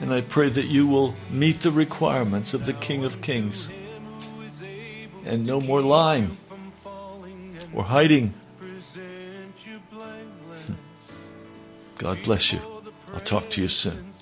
And 0.00 0.12
I 0.12 0.20
pray 0.20 0.50
that 0.50 0.66
you 0.66 0.86
will 0.86 1.14
meet 1.30 1.60
the 1.60 1.72
requirements 1.72 2.52
of 2.52 2.66
the 2.66 2.74
King 2.74 3.04
of 3.04 3.22
Kings. 3.22 3.70
And 5.24 5.46
no 5.46 5.62
more 5.62 5.80
lying 5.80 6.36
or 7.72 7.84
hiding. 7.84 8.34
God 11.96 12.22
bless 12.22 12.52
you. 12.52 12.60
I'll 13.14 13.20
talk 13.20 13.48
to 13.50 13.62
you 13.62 13.68
soon. 13.68 14.13